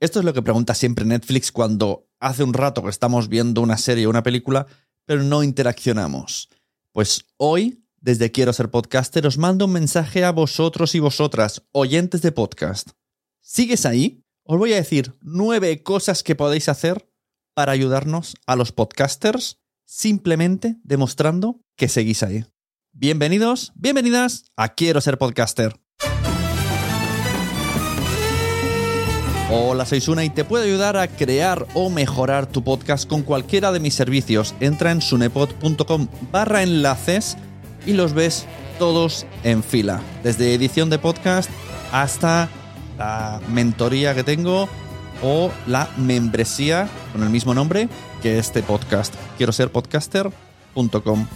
Esto 0.00 0.18
es 0.18 0.24
lo 0.24 0.34
que 0.34 0.42
pregunta 0.42 0.74
siempre 0.74 1.04
Netflix 1.04 1.52
cuando 1.52 2.08
hace 2.20 2.42
un 2.42 2.52
rato 2.52 2.82
que 2.82 2.90
estamos 2.90 3.28
viendo 3.28 3.60
una 3.60 3.78
serie 3.78 4.06
o 4.06 4.10
una 4.10 4.22
película, 4.22 4.66
pero 5.06 5.22
no 5.22 5.42
interaccionamos. 5.42 6.48
Pues 6.92 7.26
hoy, 7.36 7.84
desde 8.00 8.32
Quiero 8.32 8.52
ser 8.52 8.70
podcaster, 8.70 9.26
os 9.26 9.38
mando 9.38 9.66
un 9.66 9.72
mensaje 9.72 10.24
a 10.24 10.32
vosotros 10.32 10.94
y 10.94 11.00
vosotras, 11.00 11.62
oyentes 11.72 12.22
de 12.22 12.32
podcast. 12.32 12.90
¿Sigues 13.40 13.86
ahí? 13.86 14.22
Os 14.42 14.58
voy 14.58 14.72
a 14.72 14.76
decir 14.76 15.14
nueve 15.20 15.82
cosas 15.82 16.22
que 16.22 16.34
podéis 16.34 16.68
hacer 16.68 17.08
para 17.54 17.72
ayudarnos 17.72 18.34
a 18.46 18.56
los 18.56 18.72
podcasters, 18.72 19.60
simplemente 19.86 20.76
demostrando 20.82 21.60
que 21.76 21.88
seguís 21.88 22.22
ahí. 22.22 22.44
Bienvenidos, 22.92 23.72
bienvenidas 23.74 24.44
a 24.56 24.74
Quiero 24.74 25.00
ser 25.00 25.18
podcaster. 25.18 25.83
Hola, 29.56 29.86
soy 29.86 30.00
Suna 30.00 30.24
y 30.24 30.30
te 30.30 30.44
puedo 30.44 30.64
ayudar 30.64 30.96
a 30.96 31.06
crear 31.06 31.64
o 31.74 31.88
mejorar 31.88 32.46
tu 32.46 32.64
podcast 32.64 33.08
con 33.08 33.22
cualquiera 33.22 33.70
de 33.70 33.78
mis 33.78 33.94
servicios. 33.94 34.52
Entra 34.58 34.90
en 34.90 35.00
sunepod.com 35.00 36.08
barra 36.32 36.64
enlaces 36.64 37.36
y 37.86 37.92
los 37.92 38.14
ves 38.14 38.46
todos 38.80 39.26
en 39.44 39.62
fila. 39.62 40.00
Desde 40.24 40.54
edición 40.54 40.90
de 40.90 40.98
podcast 40.98 41.48
hasta 41.92 42.48
la 42.98 43.40
mentoría 43.48 44.12
que 44.16 44.24
tengo 44.24 44.68
o 45.22 45.52
la 45.68 45.88
membresía 45.98 46.88
con 47.12 47.22
el 47.22 47.30
mismo 47.30 47.54
nombre 47.54 47.88
que 48.24 48.40
este 48.40 48.60
podcast. 48.64 49.14
Quiero 49.36 49.52
ser 49.52 49.70
podcaster.com. 49.70 51.26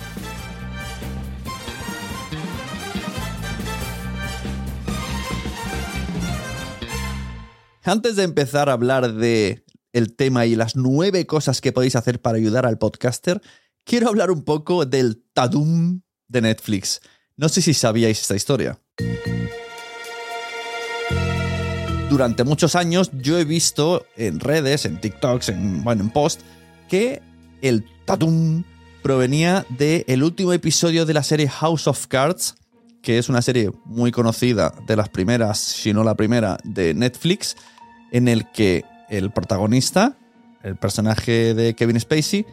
Antes 7.89 8.17
de 8.17 8.25
empezar 8.25 8.69
a 8.69 8.75
hablar 8.75 9.15
de 9.15 9.65
el 9.95 10.15
tema 10.15 10.45
y 10.45 10.57
las 10.57 10.77
nueve 10.77 11.25
cosas 11.25 11.63
que 11.63 11.73
podéis 11.73 11.97
hacer 11.97 12.21
para 12.21 12.37
ayudar 12.37 12.67
al 12.67 12.77
podcaster, 12.77 13.41
quiero 13.83 14.09
hablar 14.09 14.31
un 14.31 14.45
poco 14.45 14.85
del 14.85 15.25
Tadum 15.33 16.03
de 16.29 16.43
Netflix. 16.43 17.01
No 17.39 17.49
sé 17.49 17.63
si 17.63 17.73
sabíais 17.73 18.21
esta 18.21 18.37
historia. 18.37 18.79
Durante 22.11 22.45
muchos 22.45 22.75
años 22.75 23.11
yo 23.15 23.39
he 23.39 23.47
visto 23.47 24.05
en 24.17 24.39
redes, 24.39 24.85
en 24.85 25.01
TikToks, 25.01 25.49
en, 25.49 25.83
bueno, 25.83 26.03
en 26.03 26.11
post, 26.11 26.43
que 26.91 27.23
el 27.63 27.87
Tadum 28.05 28.65
provenía 29.03 29.65
del 29.71 30.23
último 30.25 30.53
episodio 30.53 31.07
de 31.07 31.15
la 31.15 31.23
serie 31.23 31.49
House 31.49 31.87
of 31.87 32.07
Cards, 32.07 32.55
que 33.01 33.17
es 33.17 33.31
una 33.31 33.41
serie 33.41 33.71
muy 33.87 34.13
conocida, 34.13 34.75
de 34.87 34.95
las 34.95 35.09
primeras, 35.09 35.59
si 35.59 35.95
no 35.95 36.05
la 36.05 36.17
primera, 36.17 36.59
de 36.65 36.93
Netflix, 36.93 37.57
en 38.13 38.29
el 38.29 38.51
que 38.51 38.85
el 39.09 39.31
protagonista, 39.31 40.17
el 40.63 40.77
personaje 40.77 41.55
de 41.55 41.75
Kevin 41.75 42.01
Spacey, 42.01 42.47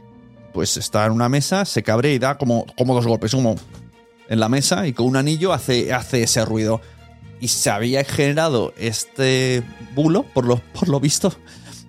pues 0.53 0.77
está 0.77 1.05
en 1.05 1.11
una 1.11 1.29
mesa, 1.29 1.65
se 1.65 1.83
cabrea 1.83 2.13
y 2.13 2.19
da 2.19 2.37
como, 2.37 2.65
como 2.77 2.93
dos 2.95 3.05
golpes, 3.07 3.31
como 3.31 3.55
en 4.29 4.39
la 4.39 4.49
mesa 4.49 4.87
y 4.87 4.93
con 4.93 5.07
un 5.07 5.17
anillo 5.17 5.53
hace, 5.53 5.93
hace 5.93 6.23
ese 6.23 6.45
ruido. 6.45 6.81
Y 7.41 7.49
se 7.49 7.69
había 7.69 8.03
generado 8.05 8.73
este 8.77 9.63
bulo, 9.93 10.23
por 10.33 10.45
lo, 10.45 10.57
por 10.73 10.87
lo 10.87 10.99
visto, 10.99 11.33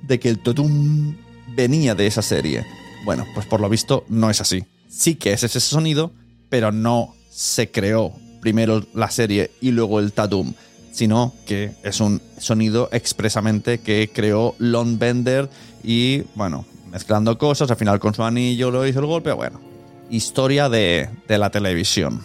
de 0.03 0.19
que 0.19 0.29
el 0.29 0.41
totum 0.41 1.17
venía 1.55 1.95
de 1.95 2.07
esa 2.07 2.23
serie. 2.23 2.67
Bueno, 3.05 3.25
pues 3.35 3.47
por 3.47 3.61
lo 3.61 3.69
visto 3.69 4.05
no 4.09 4.31
es 4.31 4.41
así. 4.41 4.65
Sí 4.89 5.15
que 5.15 5.33
es 5.33 5.45
ese 5.45 5.61
sonido, 5.61 6.13
pero 6.49 6.73
no 6.73 7.15
se 7.31 7.71
creó 7.71 8.13
primero 8.41 8.85
la 8.95 9.11
serie 9.11 9.51
y 9.61 9.71
luego 9.71 10.01
el 10.01 10.13
tatum 10.13 10.55
sino 10.97 11.35
que 11.45 11.75
es 11.83 12.01
un 12.01 12.23
sonido 12.39 12.89
expresamente 12.91 13.81
que 13.81 14.09
creó 14.11 14.55
Lon 14.59 14.99
Bender 14.99 15.51
y, 15.85 16.23
bueno, 16.35 16.65
mezclando 16.91 17.37
cosas, 17.37 17.71
al 17.71 17.77
final 17.77 18.01
con 18.01 18.15
su 18.15 18.23
anillo 18.23 18.71
lo 18.71 18.87
hizo 18.87 19.01
el 19.01 19.07
golpe, 19.07 19.31
bueno, 19.33 19.61
historia 20.09 20.71
de, 20.71 21.11
de 21.29 21.37
la 21.37 21.51
televisión. 21.51 22.25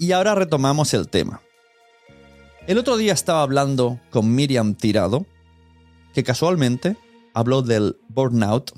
Y 0.00 0.10
ahora 0.10 0.34
retomamos 0.34 0.92
el 0.94 1.08
tema. 1.08 1.42
El 2.66 2.78
otro 2.78 2.96
día 2.96 3.12
estaba 3.12 3.42
hablando 3.42 4.00
con 4.10 4.34
Miriam 4.34 4.74
Tirado, 4.74 5.24
que 6.12 6.24
casualmente 6.24 6.96
habló 7.34 7.62
del 7.62 7.98
burnout. 8.08 8.72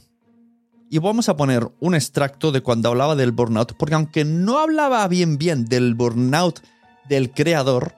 Y 0.90 0.98
vamos 0.98 1.30
a 1.30 1.36
poner 1.38 1.66
un 1.80 1.94
extracto 1.94 2.52
de 2.52 2.60
cuando 2.60 2.90
hablaba 2.90 3.16
del 3.16 3.32
burnout, 3.32 3.72
porque 3.78 3.94
aunque 3.94 4.26
no 4.26 4.58
hablaba 4.58 5.08
bien 5.08 5.38
bien 5.38 5.64
del 5.64 5.94
burnout 5.94 6.60
del 7.08 7.30
creador, 7.30 7.94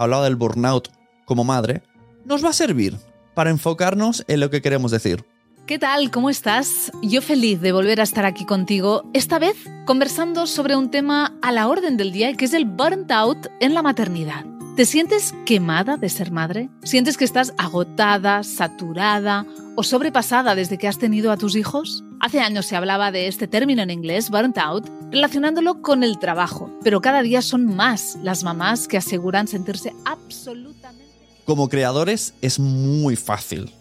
hablaba 0.00 0.24
del 0.24 0.36
burnout 0.36 0.88
como 1.26 1.44
madre, 1.44 1.82
nos 2.24 2.42
va 2.42 2.48
a 2.48 2.54
servir 2.54 2.96
para 3.34 3.50
enfocarnos 3.50 4.24
en 4.28 4.40
lo 4.40 4.48
que 4.48 4.62
queremos 4.62 4.90
decir. 4.90 5.24
¿Qué 5.66 5.78
tal? 5.78 6.10
¿Cómo 6.10 6.30
estás? 6.30 6.90
Yo 7.02 7.20
feliz 7.20 7.60
de 7.60 7.72
volver 7.72 8.00
a 8.00 8.04
estar 8.04 8.24
aquí 8.24 8.46
contigo, 8.46 9.04
esta 9.12 9.38
vez 9.38 9.56
conversando 9.86 10.46
sobre 10.46 10.74
un 10.74 10.90
tema 10.90 11.36
a 11.42 11.52
la 11.52 11.68
orden 11.68 11.98
del 11.98 12.12
día 12.12 12.34
que 12.34 12.46
es 12.46 12.54
el 12.54 12.64
burnt 12.64 13.10
out 13.12 13.46
en 13.60 13.74
la 13.74 13.82
maternidad. 13.82 14.49
¿Te 14.76 14.86
sientes 14.86 15.34
quemada 15.44 15.96
de 15.96 16.08
ser 16.08 16.30
madre? 16.30 16.70
¿Sientes 16.84 17.16
que 17.16 17.24
estás 17.24 17.52
agotada, 17.58 18.44
saturada 18.44 19.44
o 19.76 19.82
sobrepasada 19.82 20.54
desde 20.54 20.78
que 20.78 20.88
has 20.88 20.96
tenido 20.96 21.32
a 21.32 21.36
tus 21.36 21.56
hijos? 21.56 22.04
Hace 22.20 22.40
años 22.40 22.66
se 22.66 22.76
hablaba 22.76 23.10
de 23.10 23.26
este 23.26 23.48
término 23.48 23.82
en 23.82 23.90
inglés, 23.90 24.30
burnt 24.30 24.56
out, 24.58 24.88
relacionándolo 25.10 25.82
con 25.82 26.04
el 26.04 26.18
trabajo, 26.18 26.70
pero 26.82 27.00
cada 27.00 27.20
día 27.22 27.42
son 27.42 27.66
más 27.66 28.16
las 28.22 28.44
mamás 28.44 28.88
que 28.88 28.96
aseguran 28.96 29.48
sentirse 29.48 29.92
absolutamente... 30.04 31.04
Como 31.44 31.68
creadores 31.68 32.34
es 32.40 32.58
muy 32.58 33.16
fácil 33.16 33.72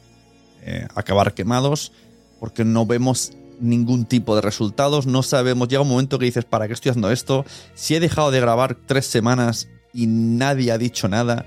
eh, 0.64 0.88
acabar 0.96 1.34
quemados 1.34 1.92
porque 2.40 2.66
no 2.66 2.86
vemos 2.86 3.32
ningún 3.62 4.06
tipo 4.06 4.36
de 4.36 4.42
resultados, 4.42 5.06
no 5.06 5.22
sabemos, 5.22 5.68
llega 5.68 5.84
un 5.84 5.90
momento 5.90 6.18
que 6.18 6.26
dices, 6.26 6.46
¿para 6.46 6.68
qué 6.68 6.74
estoy 6.74 6.90
haciendo 6.90 7.12
esto? 7.12 7.46
Si 7.76 7.96
he 7.96 8.00
dejado 8.00 8.32
de 8.32 8.40
grabar 8.40 8.76
tres 8.88 9.06
semanas 9.06 9.68
y 9.94 10.08
nadie 10.08 10.72
ha 10.72 10.78
dicho 10.78 11.08
nada, 11.08 11.46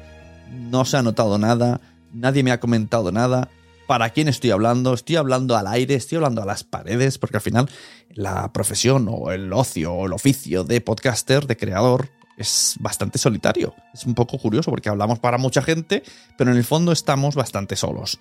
no 0.51 0.85
se 0.85 0.97
ha 0.97 1.03
notado 1.03 1.39
nada, 1.39 1.81
nadie 2.13 2.43
me 2.43 2.53
ha 2.53 2.61
comentado 2.61 3.13
nada. 3.13 3.49
¿Para 3.87 4.11
quién 4.11 4.29
estoy 4.29 4.51
hablando? 4.51 4.95
Estoy 4.95 5.17
hablando 5.17 5.57
al 5.57 5.67
aire, 5.67 5.95
estoy 5.95 6.17
hablando 6.17 6.43
a 6.43 6.47
las 6.47 6.65
paredes, 6.65 7.19
porque 7.19 7.37
al 7.37 7.43
final 7.43 7.69
la 8.11 8.53
profesión 8.53 9.09
o 9.11 9.33
el 9.33 9.53
ocio 9.53 9.93
o 9.93 10.07
el 10.07 10.13
oficio 10.13 10.65
de 10.65 10.81
podcaster, 10.81 11.47
de 11.47 11.57
creador, 11.57 12.09
es 12.37 12.77
bastante 12.81 13.19
solitario. 13.19 13.75
Es 13.93 14.07
un 14.07 14.15
poco 14.15 14.39
curioso 14.39 14.71
porque 14.71 14.89
hablamos 14.89 15.19
para 15.19 15.39
mucha 15.39 15.63
gente, 15.63 16.03
pero 16.39 16.51
en 16.51 16.57
el 16.57 16.65
fondo 16.65 16.93
estamos 16.93 17.35
bastante 17.35 17.77
solos. 17.77 18.19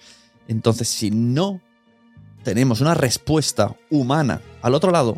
Entonces, 0.47 0.89
si 0.89 1.11
no 1.11 1.61
tenemos 2.43 2.81
una 2.81 2.93
respuesta 2.93 3.75
humana 3.89 4.41
al 4.61 4.75
otro 4.75 4.91
lado, 4.91 5.17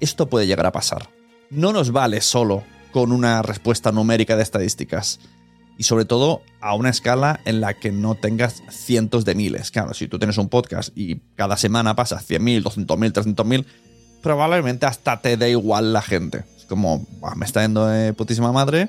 esto 0.00 0.28
puede 0.28 0.46
llegar 0.46 0.66
a 0.66 0.72
pasar. 0.72 1.10
No 1.50 1.72
nos 1.72 1.92
vale 1.92 2.20
solo 2.20 2.64
con 2.92 3.12
una 3.12 3.42
respuesta 3.42 3.92
numérica 3.92 4.36
de 4.36 4.42
estadísticas. 4.42 5.20
Y 5.76 5.84
sobre 5.84 6.04
todo 6.04 6.42
a 6.60 6.74
una 6.74 6.90
escala 6.90 7.40
en 7.44 7.60
la 7.60 7.74
que 7.74 7.92
no 7.92 8.16
tengas 8.16 8.62
cientos 8.68 9.24
de 9.24 9.36
miles. 9.36 9.70
Claro, 9.70 9.94
si 9.94 10.08
tú 10.08 10.18
tienes 10.18 10.36
un 10.36 10.48
podcast 10.48 10.90
y 10.96 11.20
cada 11.36 11.56
semana 11.56 11.94
pasa 11.94 12.20
100.000, 12.20 12.64
200.000, 12.64 13.12
300.000, 13.12 13.64
probablemente 14.22 14.86
hasta 14.86 15.20
te 15.20 15.36
dé 15.36 15.50
igual 15.50 15.92
la 15.92 16.02
gente. 16.02 16.44
Es 16.56 16.64
como, 16.64 17.06
me 17.36 17.46
está 17.46 17.62
yendo 17.62 17.86
de 17.86 18.12
putísima 18.12 18.50
madre, 18.50 18.88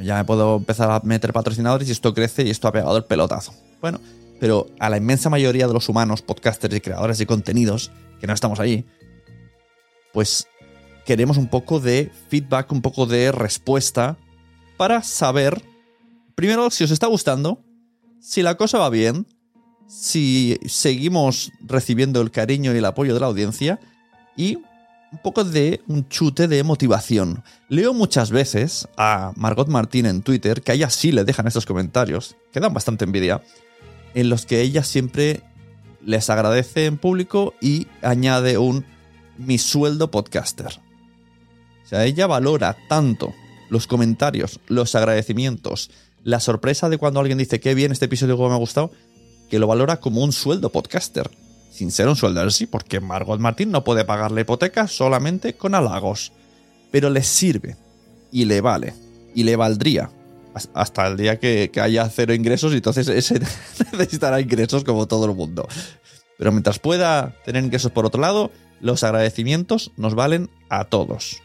ya 0.00 0.16
me 0.16 0.24
puedo 0.24 0.56
empezar 0.56 0.90
a 0.90 1.00
meter 1.04 1.32
patrocinadores 1.32 1.88
y 1.88 1.92
esto 1.92 2.14
crece 2.14 2.44
y 2.44 2.50
esto 2.50 2.68
ha 2.68 2.72
pegado 2.72 2.96
el 2.96 3.04
pelotazo. 3.04 3.52
Bueno, 3.80 4.00
pero 4.40 4.66
a 4.78 4.90
la 4.90 4.96
inmensa 4.96 5.30
mayoría 5.30 5.66
de 5.66 5.72
los 5.72 5.88
humanos, 5.88 6.22
podcasters 6.22 6.74
y 6.74 6.80
creadores 6.80 7.18
de 7.18 7.26
contenidos, 7.26 7.90
que 8.20 8.26
no 8.26 8.32
estamos 8.32 8.60
ahí, 8.60 8.84
pues 10.12 10.48
queremos 11.06 11.38
un 11.38 11.46
poco 11.46 11.80
de 11.80 12.10
feedback, 12.28 12.72
un 12.72 12.82
poco 12.82 13.06
de 13.06 13.32
respuesta 13.32 14.18
para 14.76 15.02
saber, 15.02 15.62
primero, 16.34 16.68
si 16.70 16.84
os 16.84 16.90
está 16.90 17.06
gustando, 17.06 17.64
si 18.20 18.42
la 18.42 18.56
cosa 18.56 18.78
va 18.78 18.90
bien, 18.90 19.26
si 19.86 20.58
seguimos 20.66 21.52
recibiendo 21.60 22.20
el 22.20 22.32
cariño 22.32 22.74
y 22.74 22.78
el 22.78 22.84
apoyo 22.84 23.14
de 23.14 23.20
la 23.20 23.26
audiencia 23.26 23.78
y 24.36 24.56
un 25.12 25.18
poco 25.22 25.44
de 25.44 25.80
un 25.86 26.08
chute 26.08 26.48
de 26.48 26.64
motivación. 26.64 27.44
Leo 27.68 27.94
muchas 27.94 28.32
veces 28.32 28.88
a 28.96 29.32
Margot 29.36 29.68
Martín 29.68 30.06
en 30.06 30.22
Twitter, 30.22 30.60
que 30.60 30.72
a 30.72 30.74
ella 30.74 30.90
sí 30.90 31.12
le 31.12 31.24
dejan 31.24 31.46
estos 31.46 31.66
comentarios, 31.66 32.36
que 32.52 32.60
dan 32.60 32.74
bastante 32.74 33.04
envidia, 33.04 33.42
en 34.14 34.28
los 34.28 34.44
que 34.44 34.60
ella 34.60 34.82
siempre 34.82 35.44
les 36.04 36.28
agradece 36.30 36.86
en 36.86 36.98
público 36.98 37.54
y 37.60 37.86
añade 38.02 38.58
un 38.58 38.84
mi 39.38 39.58
sueldo 39.58 40.10
podcaster. 40.10 40.85
O 41.86 41.88
sea, 41.88 42.04
ella 42.04 42.26
valora 42.26 42.76
tanto 42.88 43.32
los 43.70 43.86
comentarios, 43.86 44.58
los 44.66 44.96
agradecimientos, 44.96 45.90
la 46.24 46.40
sorpresa 46.40 46.88
de 46.88 46.98
cuando 46.98 47.20
alguien 47.20 47.38
dice 47.38 47.60
qué 47.60 47.76
bien 47.76 47.92
este 47.92 48.06
episodio 48.06 48.36
me 48.36 48.52
ha 48.52 48.58
gustado, 48.58 48.90
que 49.48 49.60
lo 49.60 49.68
valora 49.68 50.00
como 50.00 50.24
un 50.24 50.32
sueldo 50.32 50.72
podcaster, 50.72 51.30
sin 51.70 51.92
ser 51.92 52.08
un 52.08 52.16
sueldo 52.16 52.42
en 52.42 52.50
sí, 52.50 52.66
porque 52.66 52.98
Margot 52.98 53.38
Martín 53.38 53.70
no 53.70 53.84
puede 53.84 54.04
pagar 54.04 54.32
la 54.32 54.40
hipoteca 54.40 54.88
solamente 54.88 55.54
con 55.54 55.76
halagos. 55.76 56.32
Pero 56.90 57.08
le 57.08 57.22
sirve 57.22 57.76
y 58.32 58.46
le 58.46 58.60
vale 58.60 58.92
y 59.32 59.44
le 59.44 59.54
valdría 59.54 60.10
hasta 60.74 61.06
el 61.06 61.16
día 61.16 61.38
que, 61.38 61.70
haya 61.80 62.08
cero 62.08 62.34
ingresos 62.34 62.72
y 62.72 62.76
entonces 62.76 63.06
ese 63.06 63.40
necesitará 63.92 64.40
ingresos 64.40 64.82
como 64.82 65.06
todo 65.06 65.26
el 65.26 65.36
mundo. 65.36 65.68
Pero 66.36 66.50
mientras 66.50 66.80
pueda 66.80 67.36
tener 67.44 67.62
ingresos 67.62 67.92
por 67.92 68.06
otro 68.06 68.20
lado, 68.20 68.50
los 68.80 69.04
agradecimientos 69.04 69.92
nos 69.96 70.16
valen 70.16 70.50
a 70.68 70.86
todos 70.86 71.42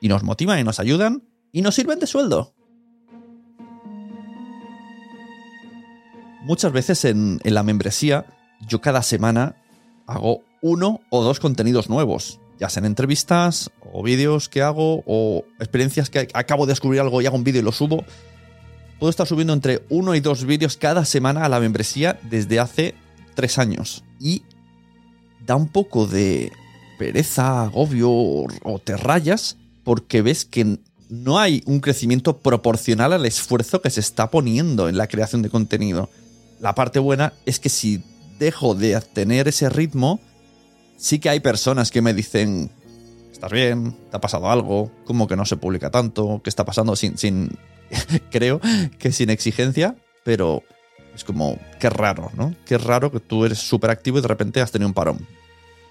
y 0.00 0.08
nos 0.08 0.22
motivan 0.22 0.58
y 0.58 0.64
nos 0.64 0.80
ayudan 0.80 1.22
y 1.52 1.62
nos 1.62 1.74
sirven 1.74 1.98
de 1.98 2.06
sueldo. 2.06 2.54
Muchas 6.42 6.72
veces 6.72 7.04
en, 7.04 7.40
la 7.42 7.62
membresía 7.62 8.26
yo 8.68 8.80
cada 8.80 9.02
semana 9.02 9.56
hago 10.06 10.42
uno 10.62 11.00
o 11.10 11.24
dos 11.24 11.40
contenidos 11.40 11.88
nuevos, 11.88 12.40
ya 12.60 12.68
sean 12.68 12.84
entrevistas 12.84 13.70
o 13.92 14.02
vídeos 14.02 14.48
que 14.48 14.62
hago 14.62 15.02
o 15.06 15.44
experiencias 15.58 16.08
que 16.08 16.28
acabo 16.34 16.66
de 16.66 16.72
descubrir 16.72 17.00
algo 17.00 17.20
y 17.20 17.26
hago 17.26 17.36
un 17.36 17.44
vídeo 17.44 17.60
y 17.60 17.64
lo 17.64 17.72
subo. 17.72 18.04
Puedo 19.00 19.10
estar 19.10 19.26
subiendo 19.26 19.52
entre 19.52 19.84
uno 19.90 20.14
y 20.14 20.20
dos 20.20 20.44
vídeos 20.44 20.76
cada 20.76 21.04
semana 21.04 21.44
a 21.44 21.48
la 21.48 21.60
membresía 21.60 22.18
desde 22.22 22.60
hace 22.60 22.94
tres 23.34 23.58
años. 23.58 24.04
Y 24.20 24.42
da 25.44 25.56
un 25.56 25.68
poco 25.68 26.06
de 26.06 26.52
pereza, 26.98 27.64
agobio 27.64 28.10
o 28.10 28.78
te 28.82 28.96
rayas 28.96 29.58
porque 29.86 30.20
ves 30.20 30.44
que 30.44 30.80
no 31.08 31.38
hay 31.38 31.62
un 31.64 31.78
crecimiento 31.78 32.38
proporcional 32.38 33.12
al 33.12 33.24
esfuerzo 33.24 33.80
que 33.80 33.90
se 33.90 34.00
está 34.00 34.32
poniendo 34.32 34.88
en 34.88 34.98
la 34.98 35.06
creación 35.06 35.42
de 35.42 35.48
contenido. 35.48 36.10
La 36.58 36.74
parte 36.74 36.98
buena 36.98 37.34
es 37.46 37.60
que 37.60 37.68
si 37.68 38.02
dejo 38.40 38.74
de 38.74 39.00
tener 39.00 39.46
ese 39.46 39.68
ritmo, 39.68 40.18
sí 40.96 41.20
que 41.20 41.28
hay 41.28 41.38
personas 41.38 41.92
que 41.92 42.02
me 42.02 42.14
dicen, 42.14 42.68
¿estás 43.30 43.52
bien? 43.52 43.96
¿Te 44.10 44.16
ha 44.16 44.20
pasado 44.20 44.50
algo? 44.50 44.90
¿Cómo 45.04 45.28
que 45.28 45.36
no 45.36 45.46
se 45.46 45.56
publica 45.56 45.88
tanto? 45.88 46.40
¿Qué 46.42 46.50
está 46.50 46.64
pasando? 46.64 46.96
Sin, 46.96 47.16
sin 47.16 47.56
creo 48.32 48.60
que 48.98 49.12
sin 49.12 49.30
exigencia, 49.30 49.94
pero 50.24 50.64
es 51.14 51.22
como, 51.22 51.60
qué 51.78 51.90
raro, 51.90 52.32
¿no? 52.34 52.56
Qué 52.64 52.76
raro 52.76 53.12
que 53.12 53.20
tú 53.20 53.44
eres 53.44 53.60
súper 53.60 53.90
activo 53.90 54.18
y 54.18 54.22
de 54.22 54.28
repente 54.28 54.60
has 54.60 54.72
tenido 54.72 54.88
un 54.88 54.94
parón 54.94 55.24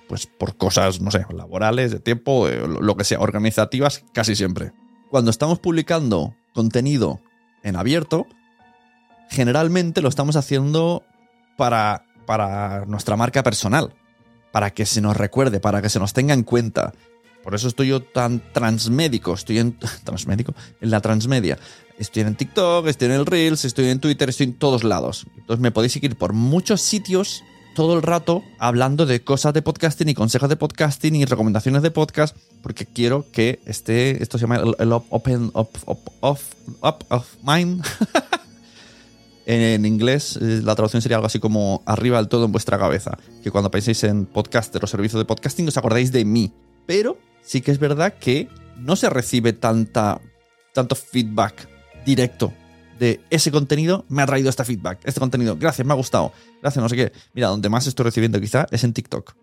pues 0.07 0.27
por 0.27 0.55
cosas, 0.57 1.01
no 1.01 1.11
sé, 1.11 1.25
laborales, 1.33 1.91
de 1.91 1.99
tiempo, 1.99 2.47
lo 2.47 2.97
que 2.97 3.03
sea, 3.03 3.19
organizativas, 3.19 4.03
casi 4.13 4.35
siempre. 4.35 4.71
Cuando 5.09 5.31
estamos 5.31 5.59
publicando 5.59 6.35
contenido 6.53 7.19
en 7.63 7.75
abierto, 7.75 8.27
generalmente 9.29 10.01
lo 10.01 10.09
estamos 10.09 10.35
haciendo 10.35 11.03
para, 11.57 12.05
para 12.25 12.85
nuestra 12.85 13.15
marca 13.15 13.43
personal, 13.43 13.93
para 14.51 14.71
que 14.71 14.85
se 14.85 15.01
nos 15.01 15.17
recuerde, 15.17 15.59
para 15.59 15.81
que 15.81 15.89
se 15.89 15.99
nos 15.99 16.13
tenga 16.13 16.33
en 16.33 16.43
cuenta. 16.43 16.93
Por 17.43 17.53
eso 17.53 17.67
estoy 17.67 17.89
yo 17.89 18.01
tan 18.01 18.41
transmédico, 18.53 19.33
estoy 19.33 19.59
en 19.59 19.77
transmédico, 20.03 20.53
en 20.81 20.89
la 20.89 21.01
transmedia. 21.01 21.57
Estoy 21.97 22.23
en 22.23 22.35
TikTok, 22.35 22.87
estoy 22.87 23.07
en 23.07 23.13
el 23.13 23.25
Reels, 23.25 23.63
estoy 23.63 23.87
en 23.87 23.99
Twitter, 23.99 24.29
estoy 24.29 24.47
en 24.47 24.53
todos 24.55 24.83
lados. 24.83 25.27
Entonces 25.37 25.61
me 25.61 25.71
podéis 25.71 25.93
seguir 25.93 26.17
por 26.17 26.33
muchos 26.33 26.81
sitios 26.81 27.43
todo 27.75 27.95
el 27.95 28.01
rato 28.01 28.43
hablando 28.57 29.05
de 29.05 29.23
cosas 29.23 29.53
de 29.53 29.61
podcasting 29.61 30.09
y 30.09 30.15
consejos 30.15 30.49
de 30.49 30.55
podcasting 30.55 31.15
y 31.15 31.25
recomendaciones 31.25 31.83
de 31.83 31.91
podcast, 31.91 32.35
porque 32.63 32.85
quiero 32.85 33.25
que 33.31 33.59
esté, 33.65 34.23
esto 34.23 34.39
se 34.39 34.43
llama 34.43 34.61
el, 34.79 34.91
Open 34.91 35.51
Up 35.53 35.69
of 36.21 37.35
Mind. 37.43 37.85
en 39.45 39.85
inglés, 39.85 40.39
eh, 40.41 40.61
la 40.63 40.73
traducción 40.73 41.01
sería 41.01 41.17
algo 41.17 41.27
así 41.27 41.39
como 41.39 41.83
arriba 41.85 42.17
del 42.17 42.29
todo 42.29 42.45
en 42.45 42.51
vuestra 42.51 42.79
cabeza. 42.79 43.17
Que 43.43 43.51
cuando 43.51 43.69
penséis 43.69 44.03
en 44.05 44.25
podcaster 44.25 44.83
o 44.83 44.87
servicio 44.87 45.19
de 45.19 45.25
podcasting 45.25 45.67
os 45.67 45.77
acordáis 45.77 46.11
de 46.11 46.23
mí. 46.23 46.53
Pero 46.87 47.19
sí 47.43 47.61
que 47.61 47.71
es 47.71 47.77
verdad 47.77 48.15
que 48.19 48.47
no 48.77 48.95
se 48.95 49.09
recibe 49.09 49.51
tanta, 49.51 50.21
tanto 50.73 50.95
feedback 50.95 51.67
directo 52.05 52.53
de 52.99 53.21
ese 53.29 53.51
contenido 53.51 54.05
me 54.09 54.21
ha 54.21 54.25
traído 54.25 54.49
este 54.49 54.63
feedback, 54.63 54.99
este 55.03 55.19
contenido, 55.19 55.57
gracias, 55.57 55.85
me 55.85 55.93
ha 55.93 55.95
gustado, 55.95 56.31
gracias, 56.61 56.81
no 56.81 56.89
sé 56.89 56.95
qué. 56.95 57.11
Mira, 57.33 57.47
donde 57.47 57.69
más 57.69 57.87
estoy 57.87 58.05
recibiendo 58.05 58.39
quizá 58.39 58.67
es 58.71 58.83
en 58.83 58.93
TikTok, 58.93 59.35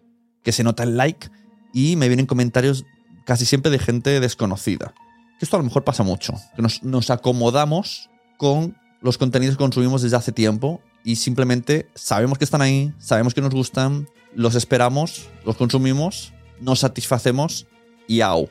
que 0.42 0.52
se 0.52 0.64
nota 0.64 0.82
el 0.82 0.96
like 0.96 1.28
y 1.72 1.96
me 1.96 2.08
vienen 2.08 2.26
comentarios 2.26 2.84
casi 3.24 3.44
siempre 3.44 3.70
de 3.70 3.78
gente 3.78 4.20
desconocida. 4.20 4.94
Que 5.38 5.44
esto 5.44 5.56
a 5.56 5.60
lo 5.60 5.64
mejor 5.64 5.84
pasa 5.84 6.02
mucho, 6.02 6.34
que 6.56 6.62
nos, 6.62 6.82
nos 6.82 7.10
acomodamos 7.10 8.10
con 8.36 8.76
los 9.00 9.18
contenidos 9.18 9.56
que 9.56 9.62
consumimos 9.62 10.02
desde 10.02 10.16
hace 10.16 10.32
tiempo 10.32 10.80
y 11.04 11.16
simplemente 11.16 11.88
sabemos 11.94 12.38
que 12.38 12.44
están 12.44 12.62
ahí, 12.62 12.92
sabemos 12.98 13.34
que 13.34 13.40
nos 13.40 13.52
gustan, 13.52 14.08
los 14.34 14.54
esperamos, 14.54 15.28
los 15.44 15.56
consumimos, 15.56 16.32
nos 16.60 16.80
satisfacemos 16.80 17.66
y 18.06 18.20
au. 18.20 18.48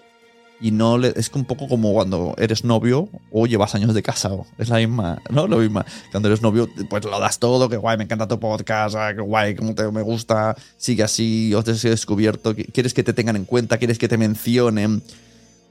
Y 0.62 0.70
no 0.72 1.00
le, 1.00 1.12
es 1.16 1.32
un 1.34 1.46
poco 1.46 1.68
como 1.68 1.92
cuando 1.92 2.36
eres 2.38 2.64
novio 2.64 3.10
o 3.32 3.48
llevas 3.48 3.74
años 3.74 3.96
de 3.96 4.04
casado. 4.04 4.46
Es 4.60 4.70
la 4.70 4.78
misma, 4.78 5.20
¿no? 5.30 5.48
Lo 5.48 5.58
mismo. 5.58 5.84
Cuando 6.12 6.30
eres 6.30 6.42
novio, 6.44 6.70
pues 6.88 7.04
lo 7.04 7.20
das 7.20 7.40
todo, 7.40 7.68
que 7.68 7.78
guay, 7.78 7.98
me 7.98 8.04
encanta 8.04 8.28
tu 8.28 8.40
podcast, 8.40 8.96
ah, 8.96 9.14
que 9.14 9.22
guay, 9.22 9.56
como 9.56 9.74
te, 9.74 9.90
me 9.92 10.04
gusta, 10.04 10.56
sigue 10.78 11.04
así, 11.04 11.54
os 11.56 11.68
he 11.84 11.90
descubierto, 11.90 12.56
quieres 12.56 12.94
que 12.94 13.04
te 13.04 13.14
tengan 13.14 13.36
en 13.36 13.46
cuenta, 13.46 13.78
quieres 13.78 13.98
que 13.98 14.08
te 14.08 14.18
mencionen. 14.18 15.02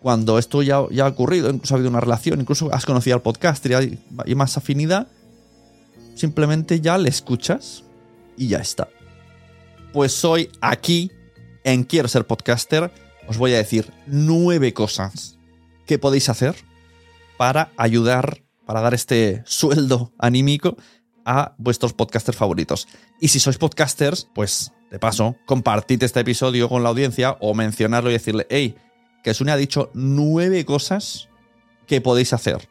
Cuando 0.02 0.38
esto 0.38 0.62
ya, 0.62 0.80
ya 0.90 1.04
ha 1.04 1.08
ocurrido, 1.08 1.50
incluso 1.50 1.74
ha 1.74 1.76
habido 1.76 1.90
una 1.90 2.00
relación, 2.00 2.40
incluso 2.40 2.72
has 2.74 2.84
conocido 2.84 3.14
al 3.14 3.22
podcast 3.22 3.64
y 4.26 4.34
más 4.34 4.56
afinidad, 4.56 5.06
simplemente 6.16 6.80
ya 6.80 6.98
le 6.98 7.10
escuchas 7.10 7.84
y 8.36 8.48
ya 8.48 8.58
está. 8.58 8.88
Pues 9.92 10.24
hoy 10.24 10.50
aquí, 10.60 11.12
en 11.64 11.84
Quiero 11.84 12.08
ser 12.08 12.26
podcaster, 12.26 12.90
os 13.30 13.38
voy 13.38 13.54
a 13.54 13.58
decir 13.58 13.92
nueve 14.08 14.74
cosas 14.74 15.38
que 15.86 16.00
podéis 16.00 16.28
hacer 16.28 16.56
para 17.36 17.70
ayudar, 17.76 18.42
para 18.66 18.80
dar 18.80 18.92
este 18.92 19.44
sueldo 19.46 20.12
anímico 20.18 20.76
a 21.24 21.54
vuestros 21.56 21.92
podcasters 21.92 22.36
favoritos. 22.36 22.88
Y 23.20 23.28
si 23.28 23.38
sois 23.38 23.56
podcasters, 23.56 24.28
pues 24.34 24.72
de 24.90 24.98
paso, 24.98 25.36
compartid 25.46 26.02
este 26.02 26.18
episodio 26.18 26.68
con 26.68 26.82
la 26.82 26.88
audiencia 26.88 27.36
o 27.38 27.54
mencionarlo 27.54 28.10
y 28.10 28.14
decirle, 28.14 28.48
hey, 28.50 28.74
que 29.22 29.32
Sune 29.32 29.52
ha 29.52 29.56
dicho 29.56 29.92
nueve 29.94 30.64
cosas 30.64 31.28
que 31.86 32.00
podéis 32.00 32.32
hacer. 32.32 32.68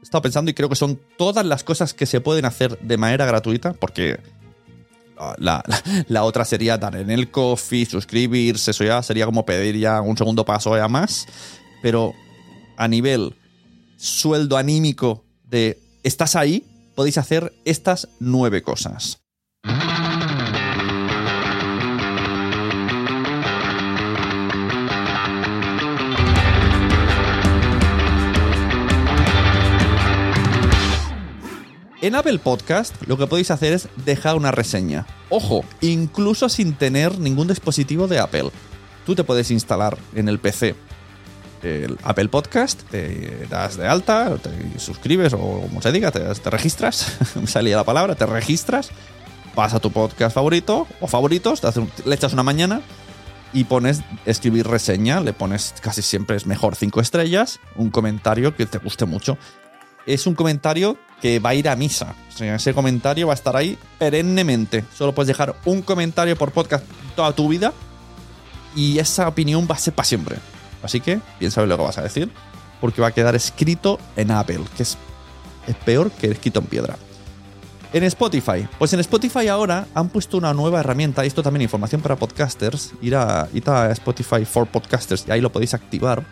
He 0.00 0.02
estado 0.02 0.22
pensando 0.22 0.50
y 0.50 0.54
creo 0.54 0.68
que 0.68 0.74
son 0.74 1.00
todas 1.16 1.46
las 1.46 1.62
cosas 1.62 1.94
que 1.94 2.06
se 2.06 2.20
pueden 2.20 2.46
hacer 2.46 2.80
de 2.80 2.96
manera 2.96 3.26
gratuita, 3.26 3.74
porque 3.74 4.18
la, 5.38 6.24
otra 6.24 6.44
sería 6.44 6.78
dar 6.78 6.96
en 6.96 7.10
el 7.10 7.30
coffee, 7.30 7.86
suscribirse, 7.86 8.70
eso 8.70 8.84
ya 8.84 9.02
sería 9.02 9.26
como 9.26 9.44
pedir 9.44 9.76
ya 9.76 10.00
un 10.00 10.16
segundo 10.16 10.44
paso 10.44 10.76
ya 10.76 10.88
más. 10.88 11.26
Pero 11.82 12.14
a 12.76 12.88
nivel 12.88 13.34
sueldo 13.96 14.56
anímico 14.56 15.24
de 15.44 15.78
estás 16.02 16.36
ahí, 16.36 16.64
podéis 16.94 17.18
hacer 17.18 17.52
estas 17.64 18.08
nueve 18.20 18.62
cosas. 18.62 19.18
En 32.00 32.14
Apple 32.14 32.38
Podcast 32.38 32.94
lo 33.08 33.18
que 33.18 33.26
podéis 33.26 33.50
hacer 33.50 33.72
es 33.72 33.88
dejar 34.04 34.36
una 34.36 34.52
reseña. 34.52 35.06
Ojo, 35.30 35.64
incluso 35.80 36.48
sin 36.48 36.74
tener 36.74 37.18
ningún 37.18 37.48
dispositivo 37.48 38.06
de 38.06 38.20
Apple. 38.20 38.50
Tú 39.04 39.16
te 39.16 39.24
puedes 39.24 39.50
instalar 39.50 39.98
en 40.14 40.28
el 40.28 40.38
PC 40.38 40.76
el 41.62 41.98
Apple 42.04 42.28
Podcast, 42.28 42.82
te 42.84 43.46
das 43.50 43.76
de 43.76 43.88
alta, 43.88 44.36
te 44.36 44.78
suscribes 44.78 45.32
o 45.32 45.38
como 45.38 45.82
se 45.82 45.90
diga, 45.90 46.12
te, 46.12 46.50
registras, 46.50 47.16
me 47.34 47.48
salía 47.48 47.76
la 47.76 47.84
palabra, 47.84 48.14
te 48.14 48.26
registras, 48.26 48.90
vas 49.56 49.74
a 49.74 49.80
tu 49.80 49.90
podcast 49.90 50.34
favorito 50.34 50.86
o 51.00 51.08
favoritos, 51.08 51.60
le 52.04 52.14
echas 52.14 52.32
una 52.32 52.44
mañana 52.44 52.80
y 53.52 53.64
pones 53.64 54.02
escribir 54.24 54.68
reseña, 54.68 55.20
le 55.20 55.32
pones 55.32 55.74
casi 55.80 56.02
siempre 56.02 56.36
es 56.36 56.46
mejor 56.46 56.76
cinco 56.76 57.00
estrellas, 57.00 57.58
un 57.74 57.90
comentario 57.90 58.54
que 58.54 58.66
te 58.66 58.78
guste 58.78 59.04
mucho. 59.04 59.36
Es 60.08 60.26
un 60.26 60.34
comentario 60.34 60.96
que 61.20 61.38
va 61.38 61.50
a 61.50 61.54
ir 61.54 61.68
a 61.68 61.76
misa. 61.76 62.14
O 62.30 62.32
sea, 62.32 62.54
ese 62.54 62.72
comentario 62.72 63.26
va 63.26 63.34
a 63.34 63.36
estar 63.36 63.54
ahí 63.54 63.76
perennemente. 63.98 64.82
Solo 64.96 65.14
puedes 65.14 65.28
dejar 65.28 65.54
un 65.66 65.82
comentario 65.82 66.34
por 66.34 66.50
podcast 66.50 66.82
toda 67.14 67.30
tu 67.32 67.46
vida 67.48 67.74
y 68.74 68.98
esa 68.98 69.28
opinión 69.28 69.68
va 69.70 69.74
a 69.74 69.78
ser 69.78 69.92
para 69.92 70.06
siempre. 70.06 70.36
Así 70.82 71.02
que 71.02 71.20
piensa 71.38 71.60
lo 71.66 71.76
que 71.76 71.82
vas 71.82 71.98
a 71.98 72.02
decir, 72.02 72.32
porque 72.80 73.02
va 73.02 73.08
a 73.08 73.12
quedar 73.12 73.36
escrito 73.36 73.98
en 74.16 74.30
Apple, 74.30 74.60
que 74.78 74.84
es, 74.84 74.96
peor 75.84 76.10
que 76.10 76.30
escrito 76.30 76.60
en 76.60 76.66
piedra. 76.66 76.96
En 77.92 78.04
Spotify, 78.04 78.66
pues 78.78 78.94
en 78.94 79.00
Spotify 79.00 79.48
ahora 79.48 79.86
han 79.94 80.08
puesto 80.08 80.38
una 80.38 80.54
nueva 80.54 80.80
herramienta, 80.80 81.22
y 81.22 81.28
esto 81.28 81.42
también 81.42 81.62
información 81.62 82.00
para 82.00 82.16
podcasters, 82.16 82.92
ir 83.02 83.14
a, 83.14 83.46
ir 83.52 83.68
a 83.68 83.90
Spotify 83.92 84.46
for 84.46 84.66
Podcasters 84.66 85.26
y 85.28 85.32
ahí 85.32 85.42
lo 85.42 85.52
podéis 85.52 85.74
activar 85.74 86.24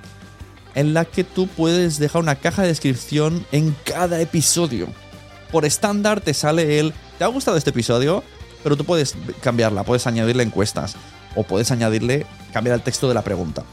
en 0.76 0.92
la 0.94 1.06
que 1.06 1.24
tú 1.24 1.48
puedes 1.48 1.98
dejar 1.98 2.22
una 2.22 2.36
caja 2.36 2.62
de 2.62 2.68
descripción 2.68 3.44
en 3.50 3.74
cada 3.84 4.20
episodio. 4.20 4.88
Por 5.50 5.64
estándar 5.64 6.20
te 6.20 6.34
sale 6.34 6.78
el, 6.78 6.92
¿te 7.18 7.24
ha 7.24 7.28
gustado 7.28 7.56
este 7.56 7.70
episodio? 7.70 8.22
Pero 8.62 8.76
tú 8.76 8.84
puedes 8.84 9.14
cambiarla, 9.40 9.84
puedes 9.84 10.06
añadirle 10.06 10.42
encuestas 10.42 10.96
o 11.34 11.44
puedes 11.44 11.70
añadirle, 11.70 12.26
cambiar 12.52 12.76
el 12.76 12.82
texto 12.82 13.08
de 13.08 13.14
la 13.14 13.22
pregunta. 13.22 13.64